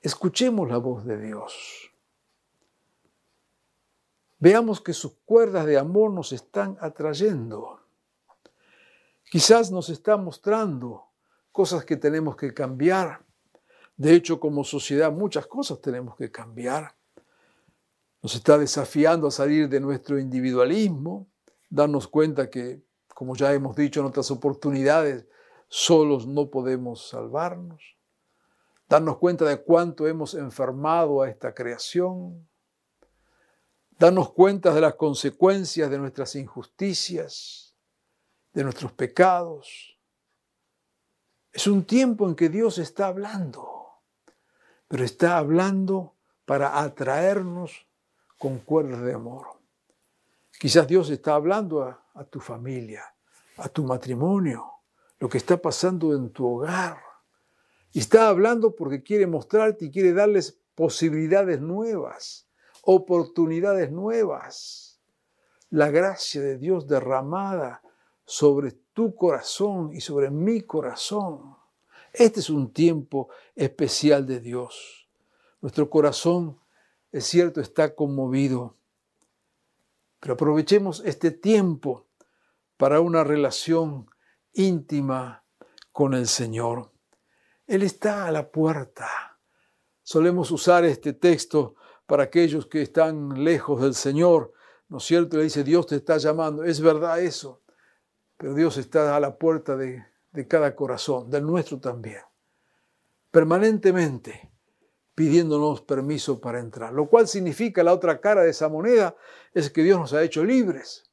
escuchemos 0.00 0.68
la 0.68 0.78
voz 0.78 1.04
de 1.04 1.20
Dios. 1.20 1.90
Veamos 4.38 4.80
que 4.80 4.92
sus 4.92 5.14
cuerdas 5.24 5.66
de 5.66 5.76
amor 5.76 6.12
nos 6.12 6.30
están 6.30 6.78
atrayendo. 6.80 7.83
Quizás 9.34 9.72
nos 9.72 9.88
está 9.88 10.16
mostrando 10.16 11.06
cosas 11.50 11.84
que 11.84 11.96
tenemos 11.96 12.36
que 12.36 12.54
cambiar. 12.54 13.24
De 13.96 14.14
hecho, 14.14 14.38
como 14.38 14.62
sociedad 14.62 15.10
muchas 15.10 15.48
cosas 15.48 15.80
tenemos 15.80 16.14
que 16.14 16.30
cambiar. 16.30 16.94
Nos 18.22 18.36
está 18.36 18.56
desafiando 18.56 19.26
a 19.26 19.32
salir 19.32 19.68
de 19.68 19.80
nuestro 19.80 20.20
individualismo, 20.20 21.26
darnos 21.68 22.06
cuenta 22.06 22.48
que, 22.48 22.84
como 23.12 23.34
ya 23.34 23.52
hemos 23.52 23.74
dicho 23.74 23.98
en 23.98 24.06
otras 24.06 24.30
oportunidades, 24.30 25.26
solos 25.66 26.28
no 26.28 26.48
podemos 26.48 27.08
salvarnos. 27.08 27.82
darnos 28.88 29.18
cuenta 29.18 29.44
de 29.46 29.60
cuánto 29.64 30.06
hemos 30.06 30.34
enfermado 30.34 31.22
a 31.22 31.28
esta 31.28 31.52
creación, 31.52 32.48
darnos 33.98 34.32
cuenta 34.32 34.72
de 34.72 34.80
las 34.80 34.94
consecuencias 34.94 35.90
de 35.90 35.98
nuestras 35.98 36.36
injusticias, 36.36 37.63
de 38.54 38.62
nuestros 38.62 38.92
pecados. 38.92 39.98
Es 41.52 41.66
un 41.66 41.84
tiempo 41.84 42.26
en 42.26 42.34
que 42.34 42.48
Dios 42.48 42.78
está 42.78 43.08
hablando, 43.08 43.68
pero 44.88 45.04
está 45.04 45.36
hablando 45.36 46.14
para 46.44 46.80
atraernos 46.80 47.86
con 48.38 48.58
cuerdas 48.60 49.02
de 49.02 49.14
amor. 49.14 49.46
Quizás 50.58 50.86
Dios 50.86 51.10
está 51.10 51.34
hablando 51.34 51.82
a, 51.82 52.06
a 52.14 52.24
tu 52.24 52.40
familia, 52.40 53.02
a 53.56 53.68
tu 53.68 53.84
matrimonio, 53.84 54.64
lo 55.18 55.28
que 55.28 55.38
está 55.38 55.56
pasando 55.56 56.14
en 56.14 56.30
tu 56.30 56.46
hogar. 56.46 56.98
Y 57.92 58.00
está 58.00 58.28
hablando 58.28 58.74
porque 58.74 59.02
quiere 59.02 59.26
mostrarte 59.26 59.86
y 59.86 59.90
quiere 59.90 60.12
darles 60.12 60.60
posibilidades 60.74 61.60
nuevas, 61.60 62.48
oportunidades 62.82 63.90
nuevas. 63.90 65.00
La 65.70 65.90
gracia 65.90 66.40
de 66.40 66.58
Dios 66.58 66.86
derramada 66.86 67.83
sobre 68.24 68.72
tu 68.92 69.14
corazón 69.14 69.92
y 69.92 70.00
sobre 70.00 70.30
mi 70.30 70.62
corazón. 70.62 71.56
Este 72.12 72.40
es 72.40 72.50
un 72.50 72.72
tiempo 72.72 73.28
especial 73.54 74.26
de 74.26 74.40
Dios. 74.40 75.08
Nuestro 75.60 75.90
corazón, 75.90 76.58
es 77.10 77.24
cierto, 77.24 77.60
está 77.60 77.94
conmovido. 77.94 78.76
Pero 80.20 80.34
aprovechemos 80.34 81.02
este 81.04 81.30
tiempo 81.30 82.06
para 82.76 83.00
una 83.00 83.24
relación 83.24 84.08
íntima 84.52 85.44
con 85.92 86.14
el 86.14 86.26
Señor. 86.28 86.92
Él 87.66 87.82
está 87.82 88.26
a 88.26 88.32
la 88.32 88.50
puerta. 88.50 89.38
Solemos 90.02 90.50
usar 90.50 90.84
este 90.84 91.12
texto 91.14 91.76
para 92.06 92.24
aquellos 92.24 92.66
que 92.66 92.82
están 92.82 93.42
lejos 93.42 93.80
del 93.80 93.94
Señor, 93.94 94.52
¿no 94.88 94.98
es 94.98 95.04
cierto? 95.04 95.38
Le 95.38 95.44
dice, 95.44 95.64
Dios 95.64 95.86
te 95.86 95.96
está 95.96 96.18
llamando. 96.18 96.62
Es 96.62 96.80
verdad 96.80 97.20
eso, 97.20 97.62
pero 98.36 98.54
Dios 98.54 98.76
está 98.76 99.16
a 99.16 99.20
la 99.20 99.36
puerta 99.36 99.76
de, 99.76 100.04
de 100.32 100.48
cada 100.48 100.74
corazón, 100.74 101.30
del 101.30 101.46
nuestro 101.46 101.78
también, 101.78 102.22
permanentemente 103.30 104.50
pidiéndonos 105.14 105.82
permiso 105.82 106.40
para 106.40 106.58
entrar. 106.58 106.92
Lo 106.92 107.08
cual 107.08 107.28
significa 107.28 107.82
la 107.82 107.92
otra 107.92 108.20
cara 108.20 108.42
de 108.42 108.50
esa 108.50 108.68
moneda 108.68 109.14
es 109.52 109.70
que 109.70 109.82
Dios 109.82 109.98
nos 109.98 110.12
ha 110.12 110.22
hecho 110.22 110.44
libres. 110.44 111.04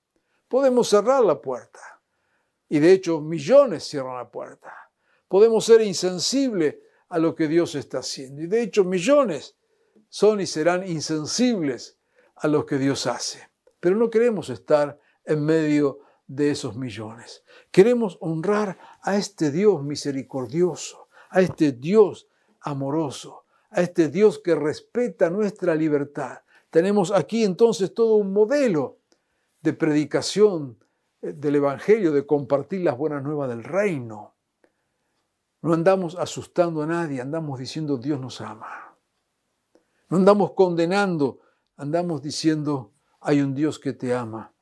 Podemos 0.48 0.90
cerrar 0.90 1.24
la 1.24 1.40
puerta, 1.40 1.80
y 2.72 2.80
de 2.80 2.94
hecho, 2.94 3.20
millones 3.20 3.84
cierran 3.84 4.16
la 4.16 4.32
puerta. 4.32 4.74
Podemos 5.28 5.66
ser 5.66 5.82
insensibles 5.82 6.78
a 7.10 7.20
lo 7.20 7.36
que 7.36 7.50
Dios 7.50 7.76
está 7.76 8.00
haciendo. 8.00 8.42
Y 8.42 8.48
de 8.48 8.62
hecho, 8.62 8.86
millones 8.86 9.58
son 10.08 10.40
y 10.40 10.46
serán 10.46 10.88
insensibles 10.88 11.98
a 12.34 12.48
lo 12.48 12.66
que 12.66 12.78
Dios 12.78 13.08
hace. 13.08 13.50
Pero 13.82 13.98
no 13.98 14.10
queremos 14.10 14.50
estar 14.50 14.98
en 15.26 15.44
medio 15.44 16.00
de 16.32 16.50
esos 16.52 16.78
millones. 16.78 17.44
Queremos 17.72 18.18
honrar 18.22 18.78
a 19.02 19.18
este 19.18 19.52
Dios 19.52 19.84
misericordioso, 19.84 21.10
a 21.30 21.42
este 21.42 21.74
Dios 21.74 22.30
amoroso, 22.62 23.44
a 23.70 23.82
este 23.82 24.08
Dios 24.08 24.40
que 24.40 24.56
respeta 24.56 25.30
nuestra 25.30 25.76
libertad. 25.76 26.40
Tenemos 26.70 27.12
aquí 27.12 27.44
entonces 27.44 27.94
todo 27.94 28.16
un 28.16 28.32
modelo 28.32 29.00
de 29.62 29.74
predicación 29.74 30.78
del 31.22 31.56
Evangelio, 31.56 32.14
de 32.14 32.26
compartir 32.26 32.82
las 32.82 32.98
buenas 32.98 33.24
nuevas 33.24 33.50
del 33.50 33.66
reino. 33.66 34.36
No 35.62 35.74
andamos 35.74 36.16
asustando 36.16 36.82
a 36.82 36.88
nadie, 36.88 37.20
andamos 37.20 37.60
diciendo 37.60 37.98
Dios 37.98 38.22
nos 38.22 38.40
ama. 38.40 38.96
No 40.08 40.16
andamos 40.16 40.54
condenando, 40.54 41.42
andamos 41.76 42.22
diciendo 42.22 42.94
hay 43.20 43.42
un 43.42 43.54
Dios 43.54 43.80
que 43.80 43.92
te 43.92 44.14
ama. 44.14 44.54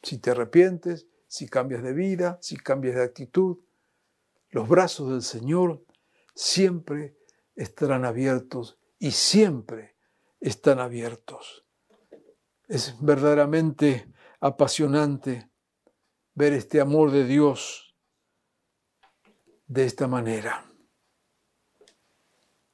Si 0.00 0.18
te 0.18 0.30
arrepientes, 0.30 1.07
si 1.28 1.48
cambias 1.48 1.82
de 1.82 1.92
vida, 1.92 2.38
si 2.40 2.56
cambias 2.56 2.96
de 2.96 3.04
actitud, 3.04 3.58
los 4.50 4.68
brazos 4.68 5.10
del 5.10 5.22
Señor 5.22 5.84
siempre 6.34 7.16
estarán 7.54 8.04
abiertos 8.04 8.78
y 8.98 9.12
siempre 9.12 9.96
están 10.40 10.80
abiertos. 10.80 11.64
Es 12.66 12.96
verdaderamente 13.00 14.12
apasionante 14.40 15.50
ver 16.34 16.52
este 16.52 16.80
amor 16.80 17.10
de 17.10 17.24
Dios 17.24 17.94
de 19.66 19.84
esta 19.84 20.08
manera. 20.08 20.64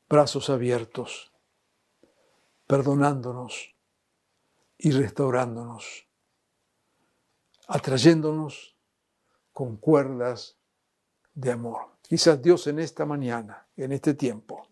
Brazos 0.09 0.49
abiertos, 0.51 1.33
perdonándonos 2.67 3.75
y 4.79 4.93
restaurándonos, 4.93 6.07
atrayéndonos 7.67 8.77
con 9.53 9.77
cuerdas 9.77 10.59
de 11.35 11.53
amor. 11.53 11.97
Quizás 12.03 12.41
Dios 12.43 12.67
en 12.67 12.79
esta 12.79 13.07
mañana, 13.07 13.67
en 13.77 13.93
este 13.93 14.15
tiempo, 14.15 14.69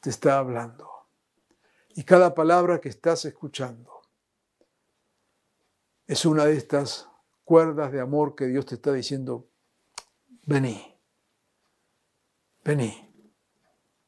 te 0.00 0.10
está 0.10 0.38
hablando. 0.38 0.88
Y 1.94 2.04
cada 2.04 2.34
palabra 2.34 2.80
que 2.80 2.88
estás 2.88 3.24
escuchando 3.24 4.02
es 6.06 6.24
una 6.24 6.44
de 6.44 6.56
estas 6.56 7.08
cuerdas 7.44 7.92
de 7.92 8.00
amor 8.00 8.34
que 8.34 8.46
Dios 8.46 8.66
te 8.66 8.76
está 8.76 8.92
diciendo, 8.92 9.48
vení, 10.46 10.96
vení, 12.64 13.32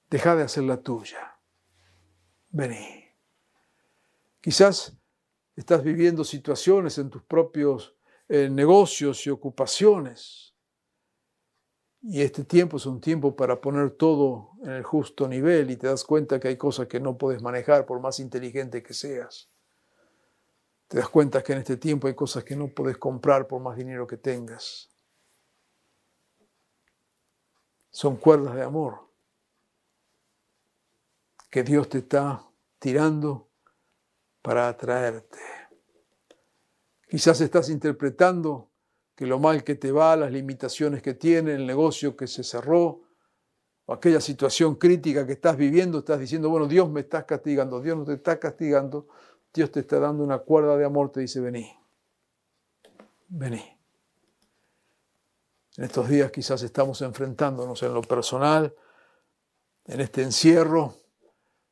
deja 0.09 0.37
de 0.37 0.45
hacer 0.45 0.65
la 0.65 0.81
tuya, 0.81 1.39
vení. 2.51 3.05
Quizás 4.41 5.00
estás 5.57 5.83
viviendo 5.83 6.25
situaciones 6.25 6.99
en 6.99 7.11
tus 7.11 7.23
propios 7.23 7.95
eh, 8.29 8.49
negocios 8.49 9.27
y 9.27 9.31
ocupaciones. 9.31 10.55
Y 12.03 12.23
este 12.23 12.45
tiempo 12.45 12.79
es 12.79 12.87
un 12.87 13.01
tiempo 13.01 13.37
para 13.37 13.61
poner 13.61 13.91
todo 13.91 14.53
en 14.63 14.71
el 14.71 14.85
justo 14.85 15.29
nivel 15.29 15.71
y 15.71 15.77
te 15.77 15.87
das 15.87 16.05
cuenta 16.05 16.41
que 16.41 16.49
hay 16.49 16.57
cosas 16.57 16.87
que 16.87 16.99
no 16.99 17.19
puedes 17.19 17.43
manejar 17.43 17.85
por 17.85 18.01
más 18.01 18.21
inteligente 18.21 18.83
que 18.83 18.95
seas. 18.95 19.51
Te 20.89 20.99
das 20.99 21.09
cuenta 21.09 21.43
que 21.43 21.53
en 21.53 21.59
este 21.59 21.77
tiempo 21.77 22.07
hay 22.07 22.15
cosas 22.15 22.43
que 22.43 22.57
no 22.57 22.69
puedes 22.69 22.97
comprar 22.97 23.47
por 23.47 23.61
más 23.61 23.77
dinero 23.77 24.07
que 24.07 24.17
tengas. 24.17 24.89
Son 27.91 28.17
cuerdas 28.17 28.55
de 28.55 28.63
amor 28.63 29.11
que 31.51 31.65
Dios 31.65 31.89
te 31.89 31.99
está 31.99 32.45
tirando 32.79 33.50
para 34.43 34.69
atraerte. 34.69 35.39
Quizás 37.09 37.41
estás 37.41 37.69
interpretando 37.69 38.71
que 39.15 39.27
lo 39.27 39.39
mal 39.39 39.65
que 39.65 39.75
te 39.75 39.93
va, 39.93 40.17
las 40.17 40.33
limitaciones 40.33 41.03
que 41.03 41.15
tiene, 41.15 41.55
el 41.55 41.67
negocio 41.67 42.17
que 42.17 42.27
se 42.27 42.45
cerró, 42.45 43.03
o 43.85 43.93
aquella 43.93 44.21
situación 44.21 44.77
crítica 44.77 45.27
que 45.27 45.33
estás 45.33 45.57
viviendo, 45.57 45.99
estás 45.99 46.21
diciendo, 46.21 46.49
bueno, 46.49 46.67
Dios 46.69 46.89
me 46.89 47.01
está 47.01 47.27
castigando, 47.27 47.81
Dios 47.81 47.99
no 47.99 48.05
te 48.05 48.15
está 48.15 48.39
castigando, 48.39 49.09
Dios 49.53 49.73
te 49.73 49.81
está 49.81 49.99
dando 49.99 50.23
una 50.23 50.39
cuerda 50.39 50.77
de 50.77 50.85
amor, 50.85 51.11
te 51.11 51.21
dice, 51.21 51.41
vení, 51.41 51.69
vení. 53.29 53.77
En 55.77 55.85
estos 55.85 56.09
días 56.09 56.31
quizás 56.31 56.63
estamos 56.63 57.03
enfrentándonos 57.03 57.83
en 57.83 57.93
lo 57.93 58.03
personal, 58.03 58.75
en 59.87 60.01
este 60.01 60.23
encierro, 60.23 60.95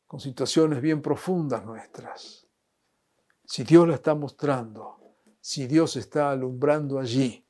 con 0.07 0.19
situaciones 0.19 0.81
bien 0.81 1.01
profundas 1.01 1.65
nuestras. 1.65 2.48
Si 3.49 3.65
Dios 3.65 3.89
la 3.89 3.95
está 3.95 4.15
mostrando, 4.15 5.01
si 5.41 5.67
Dios 5.67 5.97
está 5.97 6.31
alumbrando 6.31 6.99
allí, 6.99 7.47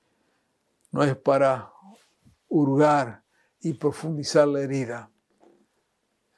no 0.93 1.03
es 1.03 1.17
para 1.17 1.73
hurgar 2.47 3.25
y 3.59 3.73
profundizar 3.73 4.47
la 4.47 4.61
herida, 4.61 5.11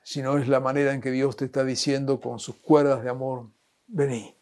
sino 0.03 0.38
es 0.38 0.49
la 0.49 0.61
manera 0.61 0.94
en 0.94 1.03
que 1.03 1.11
Dios 1.11 1.37
te 1.37 1.44
está 1.44 1.62
diciendo 1.62 2.23
con 2.23 2.38
sus 2.38 2.57
cuerdas 2.57 3.03
de 3.03 3.11
amor, 3.11 3.51
vení, 3.87 4.35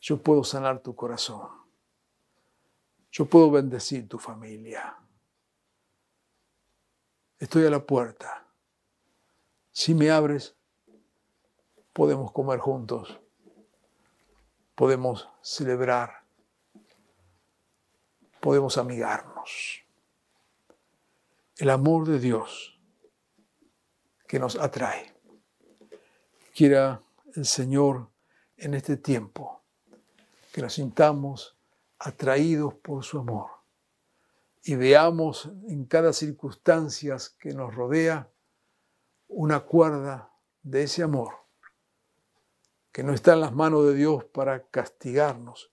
yo 0.00 0.22
puedo 0.22 0.44
sanar 0.44 0.80
tu 0.80 0.96
corazón, 0.96 1.50
yo 3.12 3.26
puedo 3.26 3.50
bendecir 3.50 4.08
tu 4.08 4.18
familia. 4.18 4.96
Estoy 7.38 7.66
a 7.66 7.70
la 7.70 7.84
puerta. 7.84 8.46
Si 9.70 9.92
me 9.92 10.10
abres, 10.10 10.56
podemos 11.92 12.32
comer 12.32 12.60
juntos, 12.60 13.20
podemos 14.80 15.28
celebrar, 15.42 16.24
podemos 18.40 18.78
amigarnos. 18.78 19.82
El 21.58 21.68
amor 21.68 22.08
de 22.08 22.18
Dios 22.18 22.80
que 24.26 24.38
nos 24.38 24.56
atrae. 24.56 25.14
Quiera 26.54 27.02
el 27.34 27.44
Señor 27.44 28.08
en 28.56 28.72
este 28.72 28.96
tiempo, 28.96 29.60
que 30.50 30.62
nos 30.62 30.72
sintamos 30.72 31.58
atraídos 31.98 32.72
por 32.72 33.04
su 33.04 33.18
amor 33.18 33.50
y 34.62 34.76
veamos 34.76 35.50
en 35.68 35.84
cada 35.84 36.14
circunstancia 36.14 37.18
que 37.38 37.52
nos 37.52 37.74
rodea 37.74 38.30
una 39.28 39.60
cuerda 39.60 40.32
de 40.62 40.84
ese 40.84 41.02
amor 41.02 41.34
que 42.92 43.02
no 43.02 43.12
está 43.12 43.34
en 43.34 43.40
las 43.40 43.52
manos 43.52 43.86
de 43.86 43.94
Dios 43.94 44.24
para 44.24 44.64
castigarnos, 44.64 45.70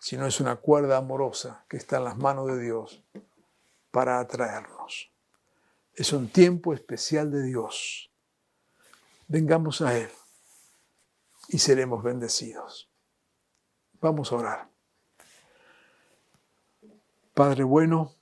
sino 0.00 0.26
es 0.26 0.40
una 0.40 0.56
cuerda 0.56 0.96
amorosa 0.96 1.64
que 1.68 1.76
está 1.76 1.98
en 1.98 2.04
las 2.04 2.16
manos 2.16 2.46
de 2.48 2.60
Dios 2.60 3.02
para 3.90 4.18
atraernos. 4.18 5.12
Es 5.94 6.12
un 6.12 6.28
tiempo 6.28 6.72
especial 6.72 7.30
de 7.30 7.42
Dios. 7.42 8.10
Vengamos 9.28 9.80
a 9.80 9.96
Él 9.96 10.10
y 11.48 11.58
seremos 11.58 12.02
bendecidos. 12.02 12.90
Vamos 14.00 14.32
a 14.32 14.36
orar. 14.36 14.68
Padre 17.34 17.64
bueno, 17.64 18.14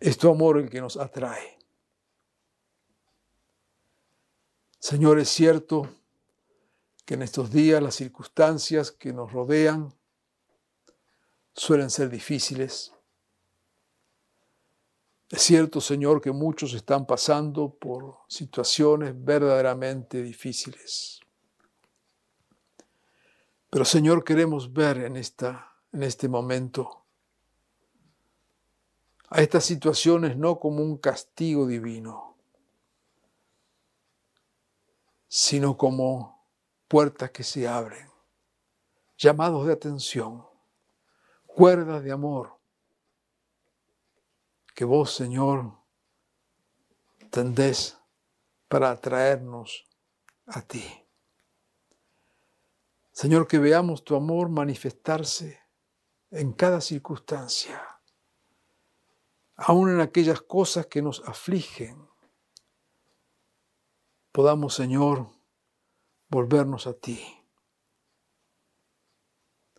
es 0.00 0.18
tu 0.18 0.30
amor 0.30 0.58
el 0.58 0.68
que 0.68 0.80
nos 0.80 0.96
atrae. 0.96 1.58
Señor, 4.82 5.20
es 5.20 5.28
cierto 5.28 5.88
que 7.06 7.14
en 7.14 7.22
estos 7.22 7.52
días 7.52 7.80
las 7.80 7.94
circunstancias 7.94 8.90
que 8.90 9.12
nos 9.12 9.30
rodean 9.30 9.94
suelen 11.54 11.88
ser 11.88 12.10
difíciles. 12.10 12.92
Es 15.30 15.40
cierto, 15.40 15.80
Señor, 15.80 16.20
que 16.20 16.32
muchos 16.32 16.74
están 16.74 17.06
pasando 17.06 17.72
por 17.72 18.16
situaciones 18.26 19.14
verdaderamente 19.16 20.20
difíciles. 20.20 21.20
Pero, 23.70 23.84
Señor, 23.84 24.24
queremos 24.24 24.72
ver 24.72 24.98
en, 24.98 25.16
esta, 25.16 25.76
en 25.92 26.02
este 26.02 26.28
momento 26.28 27.04
a 29.28 29.42
estas 29.42 29.64
situaciones 29.64 30.36
no 30.36 30.58
como 30.58 30.82
un 30.82 30.98
castigo 30.98 31.68
divino, 31.68 32.31
sino 35.34 35.78
como 35.78 36.46
puertas 36.88 37.30
que 37.30 37.42
se 37.42 37.66
abren, 37.66 38.06
llamados 39.16 39.66
de 39.66 39.72
atención, 39.72 40.46
cuerdas 41.46 42.04
de 42.04 42.12
amor, 42.12 42.60
que 44.74 44.84
vos, 44.84 45.14
Señor, 45.14 45.72
tendés 47.30 47.96
para 48.68 48.90
atraernos 48.90 49.88
a 50.44 50.60
ti. 50.60 50.84
Señor, 53.12 53.48
que 53.48 53.58
veamos 53.58 54.04
tu 54.04 54.14
amor 54.14 54.50
manifestarse 54.50 55.62
en 56.30 56.52
cada 56.52 56.82
circunstancia, 56.82 57.82
aun 59.56 59.94
en 59.94 60.00
aquellas 60.02 60.42
cosas 60.42 60.88
que 60.88 61.00
nos 61.00 61.26
afligen, 61.26 62.11
podamos, 64.32 64.74
Señor, 64.74 65.28
volvernos 66.28 66.86
a 66.86 66.94
ti. 66.94 67.22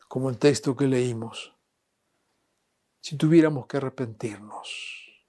Como 0.07 0.29
el 0.29 0.37
texto 0.37 0.75
que 0.75 0.85
leímos, 0.85 1.55
si 3.01 3.17
tuviéramos 3.17 3.65
que 3.65 3.77
arrepentirnos, 3.77 5.25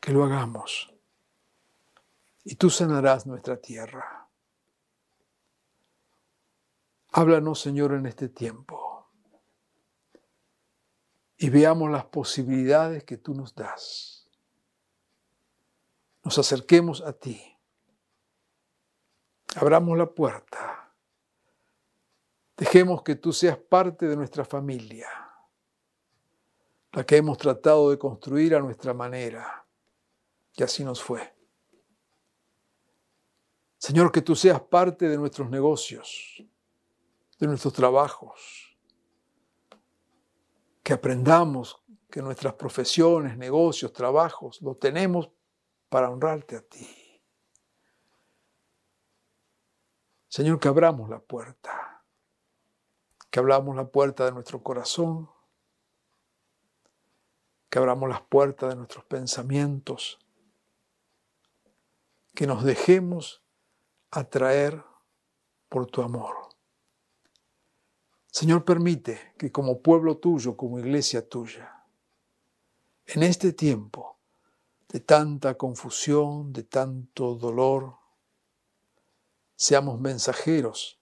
que 0.00 0.12
lo 0.12 0.24
hagamos, 0.24 0.92
y 2.44 2.54
tú 2.54 2.70
sanarás 2.70 3.26
nuestra 3.26 3.60
tierra. 3.60 4.28
Háblanos, 7.12 7.60
Señor, 7.60 7.92
en 7.92 8.06
este 8.06 8.28
tiempo, 8.28 9.10
y 11.36 11.50
veamos 11.50 11.90
las 11.90 12.06
posibilidades 12.06 13.04
que 13.04 13.18
tú 13.18 13.34
nos 13.34 13.54
das 13.54 14.25
nos 16.26 16.38
acerquemos 16.38 17.02
a 17.02 17.12
ti. 17.12 17.40
Abramos 19.54 19.96
la 19.96 20.06
puerta. 20.06 20.92
Dejemos 22.56 23.04
que 23.04 23.14
tú 23.14 23.32
seas 23.32 23.56
parte 23.56 24.08
de 24.08 24.16
nuestra 24.16 24.44
familia, 24.44 25.08
la 26.90 27.06
que 27.06 27.18
hemos 27.18 27.38
tratado 27.38 27.90
de 27.90 27.98
construir 27.98 28.56
a 28.56 28.60
nuestra 28.60 28.92
manera. 28.92 29.64
Y 30.56 30.64
así 30.64 30.82
nos 30.82 31.00
fue. 31.00 31.32
Señor, 33.78 34.10
que 34.10 34.20
tú 34.20 34.34
seas 34.34 34.60
parte 34.60 35.08
de 35.08 35.16
nuestros 35.16 35.48
negocios, 35.48 36.44
de 37.38 37.46
nuestros 37.46 37.72
trabajos, 37.72 38.76
que 40.82 40.92
aprendamos 40.92 41.80
que 42.10 42.20
nuestras 42.20 42.54
profesiones, 42.54 43.36
negocios, 43.36 43.92
trabajos, 43.92 44.60
lo 44.60 44.74
tenemos 44.74 45.30
para 45.88 46.10
honrarte 46.10 46.56
a 46.56 46.62
ti. 46.62 46.88
Señor, 50.28 50.60
que 50.60 50.68
abramos 50.68 51.08
la 51.08 51.18
puerta, 51.18 52.04
que 53.30 53.38
abramos 53.38 53.74
la 53.76 53.88
puerta 53.88 54.24
de 54.24 54.32
nuestro 54.32 54.62
corazón, 54.62 55.30
que 57.70 57.78
abramos 57.78 58.08
las 58.08 58.20
puertas 58.22 58.68
de 58.68 58.76
nuestros 58.76 59.04
pensamientos, 59.04 60.18
que 62.34 62.46
nos 62.46 62.64
dejemos 62.64 63.42
atraer 64.10 64.84
por 65.68 65.86
tu 65.86 66.02
amor. 66.02 66.36
Señor, 68.30 68.64
permite 68.64 69.32
que 69.38 69.50
como 69.50 69.80
pueblo 69.80 70.18
tuyo, 70.18 70.56
como 70.56 70.78
iglesia 70.78 71.26
tuya, 71.26 71.86
en 73.06 73.22
este 73.22 73.54
tiempo, 73.54 74.15
de 74.88 75.00
tanta 75.00 75.56
confusión, 75.56 76.52
de 76.52 76.62
tanto 76.62 77.34
dolor. 77.34 77.98
Seamos 79.56 80.00
mensajeros 80.00 81.00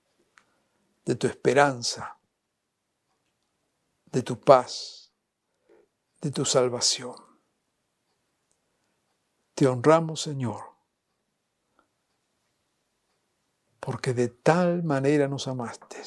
de 1.05 1.17
tu 1.17 1.27
esperanza, 1.27 2.19
de 4.07 4.23
tu 4.23 4.41
paz, 4.41 5.13
de 6.21 6.31
tu 6.31 6.45
salvación. 6.45 7.17
Te 9.55 9.67
honramos, 9.67 10.23
Señor, 10.23 10.65
porque 13.79 14.15
de 14.15 14.29
tal 14.29 14.83
manera 14.83 15.29
nos 15.29 15.47
amaste 15.47 16.03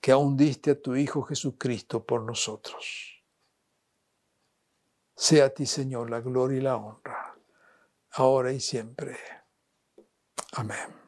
que 0.00 0.12
aún 0.12 0.36
diste 0.36 0.70
a 0.70 0.80
tu 0.80 0.94
Hijo 0.94 1.22
Jesucristo 1.22 2.04
por 2.06 2.22
nosotros. 2.22 3.15
Sea 5.16 5.46
a 5.46 5.48
ti, 5.48 5.64
Señor, 5.64 6.10
la 6.10 6.20
gloria 6.20 6.58
y 6.58 6.60
la 6.60 6.76
honra, 6.76 7.34
ahora 8.10 8.52
y 8.52 8.60
siempre. 8.60 9.16
Amén. 10.52 11.05